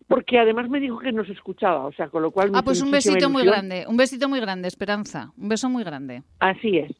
[0.07, 2.91] porque además me dijo que nos escuchaba, o sea, con lo cual Ah, pues un
[2.91, 5.31] besito muy grande, un besito muy grande, Esperanza.
[5.37, 6.23] Un beso muy grande.
[6.39, 6.91] Así es.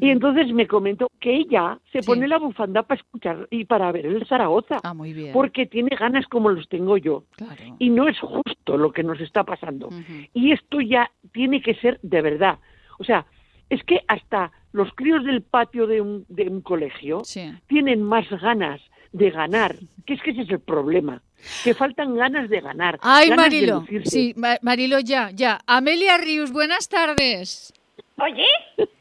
[0.00, 2.06] Y entonces me comentó que ella se Sí.
[2.06, 5.32] pone la bufanda para escuchar y para ver el Zaragoza, Ah, muy bien.
[5.32, 7.24] porque tiene ganas como los tengo yo.
[7.36, 7.62] Claro.
[7.78, 9.90] Y no es justo lo que nos está pasando.
[10.32, 12.58] Y esto ya tiene que ser de verdad.
[12.98, 13.26] O sea,
[13.70, 17.52] es que hasta los críos del patio de un, de un colegio Sí.
[17.66, 18.80] tienen más ganas
[19.12, 19.76] de ganar,
[20.06, 21.22] que es que ese es el problema,
[21.62, 22.98] que faltan ganas de ganar.
[23.02, 23.84] Ay, ganas Marilo.
[24.04, 25.60] Sí, Ma- Marilo, ya, ya.
[25.66, 27.72] Amelia Rius, buenas tardes.
[28.20, 28.46] Oye,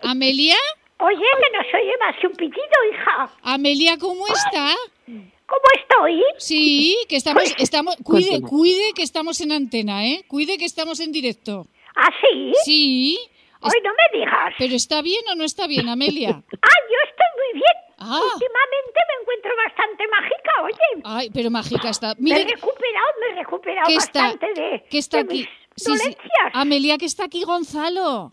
[0.02, 0.56] ¿Amelia?
[1.00, 3.30] oye, que no se oye más que un pitido, hija.
[3.44, 4.76] Amelia, ¿cómo está?
[5.06, 6.24] ¿Cómo estoy?
[6.38, 10.24] Sí, que estamos, estamos, cuide, cuide que estamos en antena, ¿eh?
[10.28, 11.68] Cuide que estamos en directo.
[11.96, 12.54] ¿Ah, sí?
[12.66, 13.20] Sí.
[13.62, 14.54] Hoy no me digas.
[14.58, 16.30] ¿Pero está bien o no está bien, Amelia?
[16.62, 17.76] Ah, yo estoy muy bien.
[18.00, 18.20] Ah.
[18.34, 21.02] Últimamente me encuentro bastante mágica, oye.
[21.06, 22.16] Ay, pero mágica está.
[22.18, 25.38] Me he Mire, recuperado, me he recuperado está, bastante de, que está de aquí.
[25.40, 25.92] mis Sí, sí.
[25.92, 26.52] dolencias.
[26.54, 28.32] Amelia, que está aquí Gonzalo.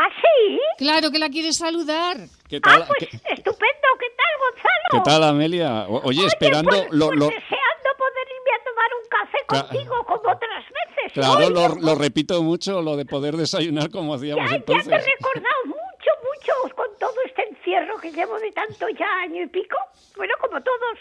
[0.00, 0.60] ¿Ah, sí?
[0.78, 2.16] Claro que la quiere saludar.
[2.48, 3.88] ¿Qué tal, Ah, pues qué, estupendo.
[3.98, 4.88] ¿Qué tal, Gonzalo?
[4.92, 5.86] qué tal, Amelia?
[5.88, 9.68] O- Oye, esperando Pues, lo, pues lo- deseando poder irme a tomar un café Cla-
[9.68, 11.12] contigo como otras veces.
[11.14, 14.64] claro, Hoy lo, no- lo repito mucho, lo de poder desayunar como hacíamos Ya, ya
[14.64, 15.04] te he entonces.
[15.18, 19.76] recordado mucho, mucho con todo este encierro que llevo de tanto ya año y pico.
[20.16, 20.96] Bueno, como todos.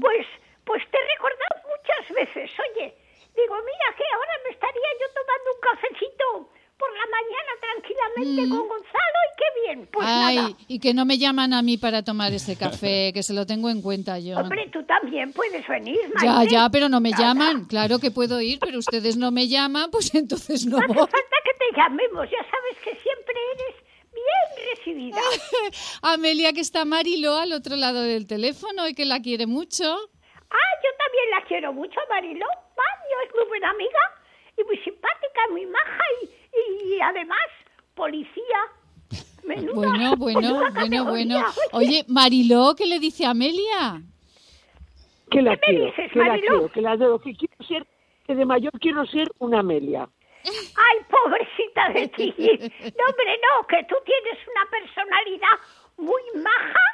[0.00, 0.26] Pues,
[0.64, 2.50] pues te he recordado muchas veces.
[2.68, 2.94] Oye,
[3.34, 8.68] digo, mira que ahora me estaría yo tomando un cafecito por la mañana tranquilamente con
[8.68, 9.88] Gonzalo y qué bien.
[9.92, 10.50] Pues Ay, nada.
[10.68, 13.70] y que no me llaman a mí para tomar ese café, que se lo tengo
[13.70, 14.36] en cuenta yo.
[14.38, 16.52] Hombre, tú también puedes venir, Ya, Maite.
[16.52, 17.22] ya, pero no me Nada.
[17.22, 17.64] llaman.
[17.66, 20.96] Claro que puedo ir, pero ustedes no me llaman, pues entonces no No hace voy.
[21.08, 23.76] falta que te llamemos, ya sabes que siempre eres
[24.12, 25.20] bien recibida.
[26.02, 29.84] Amelia, que está Mariló al otro lado del teléfono y que la quiere mucho.
[29.84, 32.46] Ah, yo también la quiero mucho, Mariló.
[32.46, 33.98] Mario es muy buena amiga
[34.58, 37.38] y muy simpática, muy maja y, y además
[37.94, 38.58] policía.
[39.44, 41.44] Menuda, Bueno, bueno, bueno, bueno.
[41.72, 44.02] Oye, Mariló, ¿qué le dice a Amelia?
[45.30, 46.48] Que la ¿Qué me quiero, dices, que la Mariló?
[46.48, 47.86] quiero, que la adoro, que quiero ser,
[48.26, 50.08] que de mayor quiero ser una Amelia.
[50.44, 52.34] Ay, pobrecita de ti.
[52.38, 55.58] No, hombre, no, que tú tienes una personalidad
[55.98, 56.84] muy maja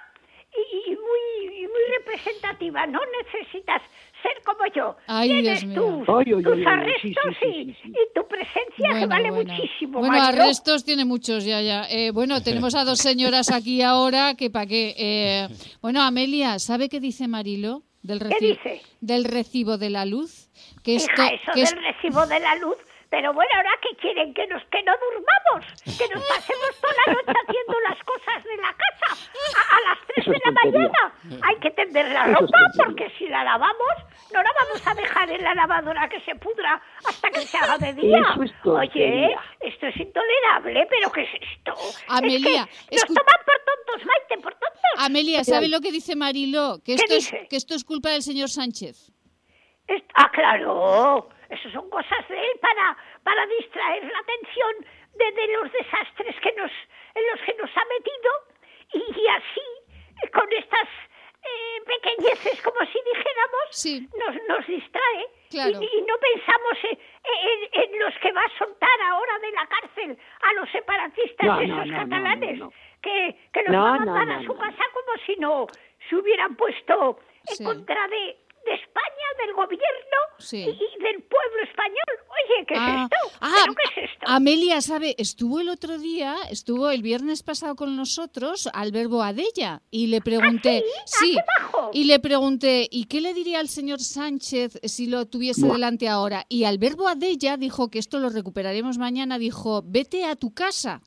[0.55, 2.87] y, y muy, y muy representativa.
[2.87, 3.81] No necesitas
[4.23, 4.97] ser como yo.
[5.07, 6.05] Ay, Tienes Dios mío.
[6.07, 7.89] tus, Ay, ay, tus ay, ay, arrestos sí, sí, y, sí, sí, sí.
[7.91, 9.99] y tu presencia que vale muchísimo.
[10.01, 11.85] Bueno, arrestos tiene muchos ya, ya.
[11.91, 14.95] Eh, bueno, tenemos a dos señoras aquí ahora que para qué.
[14.97, 15.49] Eh,
[15.81, 18.83] bueno, Amelia, ¿sabe qué dice Marilo del ¿Qué recibo dice?
[19.01, 20.49] del recibo de la luz?
[20.83, 22.77] Que esto, Hija, eso que del es- recibo de la luz.
[23.13, 27.13] Pero bueno, ahora que quieren que nos que no durmamos, que nos pasemos toda la
[27.13, 29.29] noche haciendo las cosas de la casa
[29.61, 31.15] a, a las 3 Eso de la mañana.
[31.47, 33.95] Hay que tender la ropa porque si la lavamos,
[34.33, 37.77] no la vamos a dejar en la lavadora que se pudra hasta que se haga
[37.77, 38.19] de día.
[38.43, 41.75] Es Oye, esto es intolerable, pero ¿qué es esto?
[42.09, 44.81] Amelia, es que escu- nos toman por tontos, Maite, por tontos.
[44.97, 46.79] Amelia, ¿sabe lo que dice Marilo?
[46.83, 49.13] Que ¿Qué esto, es, que esto es culpa del señor Sánchez.
[50.15, 51.29] Ah, claro.
[51.53, 54.73] Eso son cosas de él para, para distraer la atención
[55.15, 56.71] de, de los desastres que nos,
[57.15, 58.31] en los que nos ha metido
[58.95, 60.89] y, y así, con estas
[61.45, 64.09] eh, pequeñeces, como si dijéramos, Sí.
[64.19, 65.27] nos, nos distrae.
[65.51, 65.81] Claro.
[65.83, 69.67] Y, y no pensamos en, en- en los que va a soltar ahora de la
[69.67, 72.73] cárcel a los separatistas No, esos no, no, catalanes, no, no.
[73.03, 74.59] que, que los No, va a no, mandar a su no.
[74.59, 75.67] casa como si no
[76.09, 77.65] se hubieran puesto en Sí.
[77.65, 80.59] contra de, de España, del gobierno Sí.
[80.59, 82.27] y, del pueblo español.
[82.29, 83.39] Oye, ¿qué Ah, es esto?
[83.41, 84.25] ah, ¿Pero qué es esto?
[84.27, 85.15] Amelia, ¿sabe?
[85.19, 90.21] Estuvo el otro día, estuvo el viernes pasado con nosotros al verbo Adella y le
[90.21, 91.37] pregunté, sí?
[91.39, 91.91] Ah, majo.
[91.93, 96.45] y le pregunté, ¿y qué le diría al señor Sánchez si lo tuviese delante ahora?
[96.49, 101.03] Y al verbo Adella dijo que esto lo recuperaremos mañana, dijo, vete a tu casa.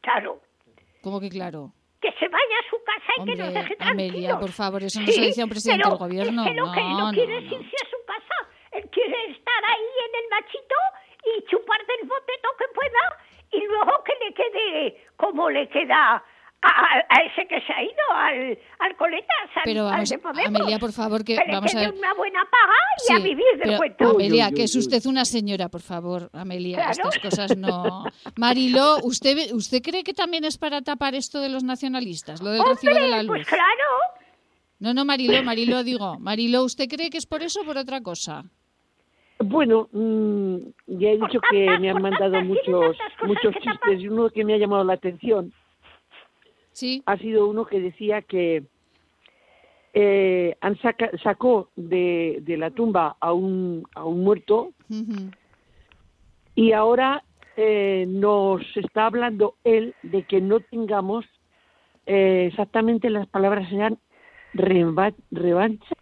[0.00, 0.40] Claro,
[1.02, 1.72] ¿Cómo que claro?
[2.02, 4.40] Que se vaya a su casa y que nos deje Amelia, tranquilos.
[4.40, 6.42] por favor, eso no Sí, se dice a un presidente del gobierno.
[6.44, 7.56] Es que lo que él no, No, no, quiere es no.
[7.56, 8.36] irse a su casa.
[8.72, 10.74] Él quiere estar ahí en el machito
[11.24, 13.02] y chupar del boteto que pueda
[13.52, 16.22] y luego que le quede como le queda
[16.62, 20.60] a, ese que se ha ido, al, al Coletas, al, Pero al vamos, de Podemos.
[20.60, 21.92] Amelia, por favor, que vamos a ver.
[21.92, 24.10] una buena paga y Sí, a vivir del pero, cuento.
[24.10, 26.76] Amelia, que es usted una señora, por favor, Amelia.
[26.76, 26.90] Claro.
[26.92, 28.04] Estas cosas no.
[28.36, 32.50] Mariló, ¿usted, ve- ¿usted cree que también es para tapar esto de los nacionalistas, lo
[32.50, 33.36] del recibo de la luz?
[33.36, 33.64] Pues claro.
[34.78, 36.18] No, no, Mariló, Mariló, digo.
[36.18, 38.44] Mariló, ¿usted cree que es por eso o por otra cosa?
[39.38, 40.56] Bueno, mm,
[40.86, 44.58] ya he dicho que me han mandado muchos muchos chistes y uno que me ha
[44.58, 45.52] llamado la atención
[46.72, 47.02] Sí.
[47.06, 48.64] ha sido uno que decía que
[49.94, 54.72] eh, han saca- sacó de, de la tumba a un, a un muerto
[56.54, 57.24] y ahora
[57.56, 61.24] eh, nos está hablando él de que no tengamos
[62.06, 63.98] eh, exactamente las palabras sean
[64.54, 65.94] reva- revancha.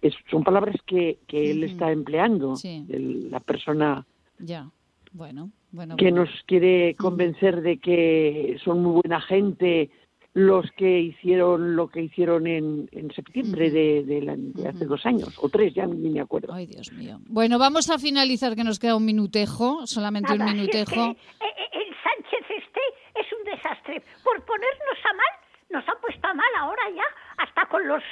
[0.00, 2.84] Es- son palabras que, que él está empleando, Sí.
[2.88, 4.06] el- la persona
[4.38, 4.70] Ya.
[5.12, 5.96] Bueno, bueno.
[5.96, 6.24] que bueno.
[6.24, 9.90] nos quiere convencer de que son muy buena gente
[10.32, 15.06] los que hicieron lo que hicieron en, en septiembre de, de la- de hace dos
[15.06, 16.52] años, o tres, ya ni me acuerdo.
[16.52, 17.18] Ay, Dios mío.
[17.28, 20.76] Bueno, vamos a finalizar, que nos queda un minutejo, solamente Nada, un si es que,
[20.78, 21.04] minutejo.
[21.12, 22.80] eh, eh, el Sánchez este
[23.20, 24.02] es un desastre.
[24.24, 25.34] Por ponernos a mal,
[25.70, 27.04] nos ha puesto a mal ahora ya,
[27.36, 28.02] hasta con los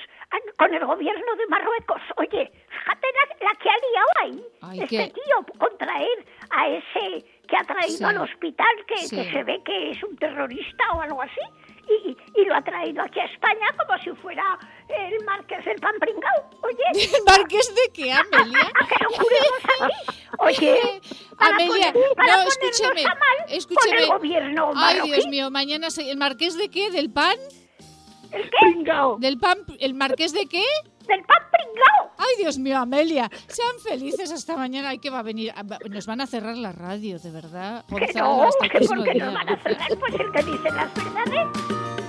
[0.59, 2.01] con el gobierno de Marruecos.
[2.17, 3.07] Oye, fíjate
[3.41, 4.45] la, la que ha liado ahí.
[4.63, 8.05] Ay, este que- tío contraer a ese que ha traído Sí.
[8.05, 9.17] al hospital, que, Sí.
[9.17, 11.41] que se ve que es un terrorista o algo así,
[11.89, 14.59] y, y lo ha traído aquí a España como si fuera
[14.89, 16.51] el marqués del pan pringao.
[16.63, 16.85] Oye,
[17.17, 18.61] ¿El marqués de qué, Amelia?
[18.63, 20.21] ¿a no curemos aquí?
[20.39, 21.01] Oye,
[21.39, 22.47] para Amelia, poner- para no, a mal
[23.49, 23.91] escúcheme.
[23.91, 25.01] con el gobierno Ay.
[25.03, 27.37] Dios mío, mañana se- el marqués de qué, del pan,
[28.33, 28.51] ¿El qué?
[28.61, 29.19] Pringao.
[29.19, 30.65] del pan, el marqués de qué?
[31.07, 32.13] Del pan pringao.
[32.19, 34.91] Ay, Dios mío, Amelia, sean felices hasta mañana.
[34.91, 37.85] Ay, que va a venir, ah, nos van a cerrar la radio, de verdad.
[37.89, 42.02] Gonzalo, no, hasta que porque nos van a cerrar, pues el que dice las verdades.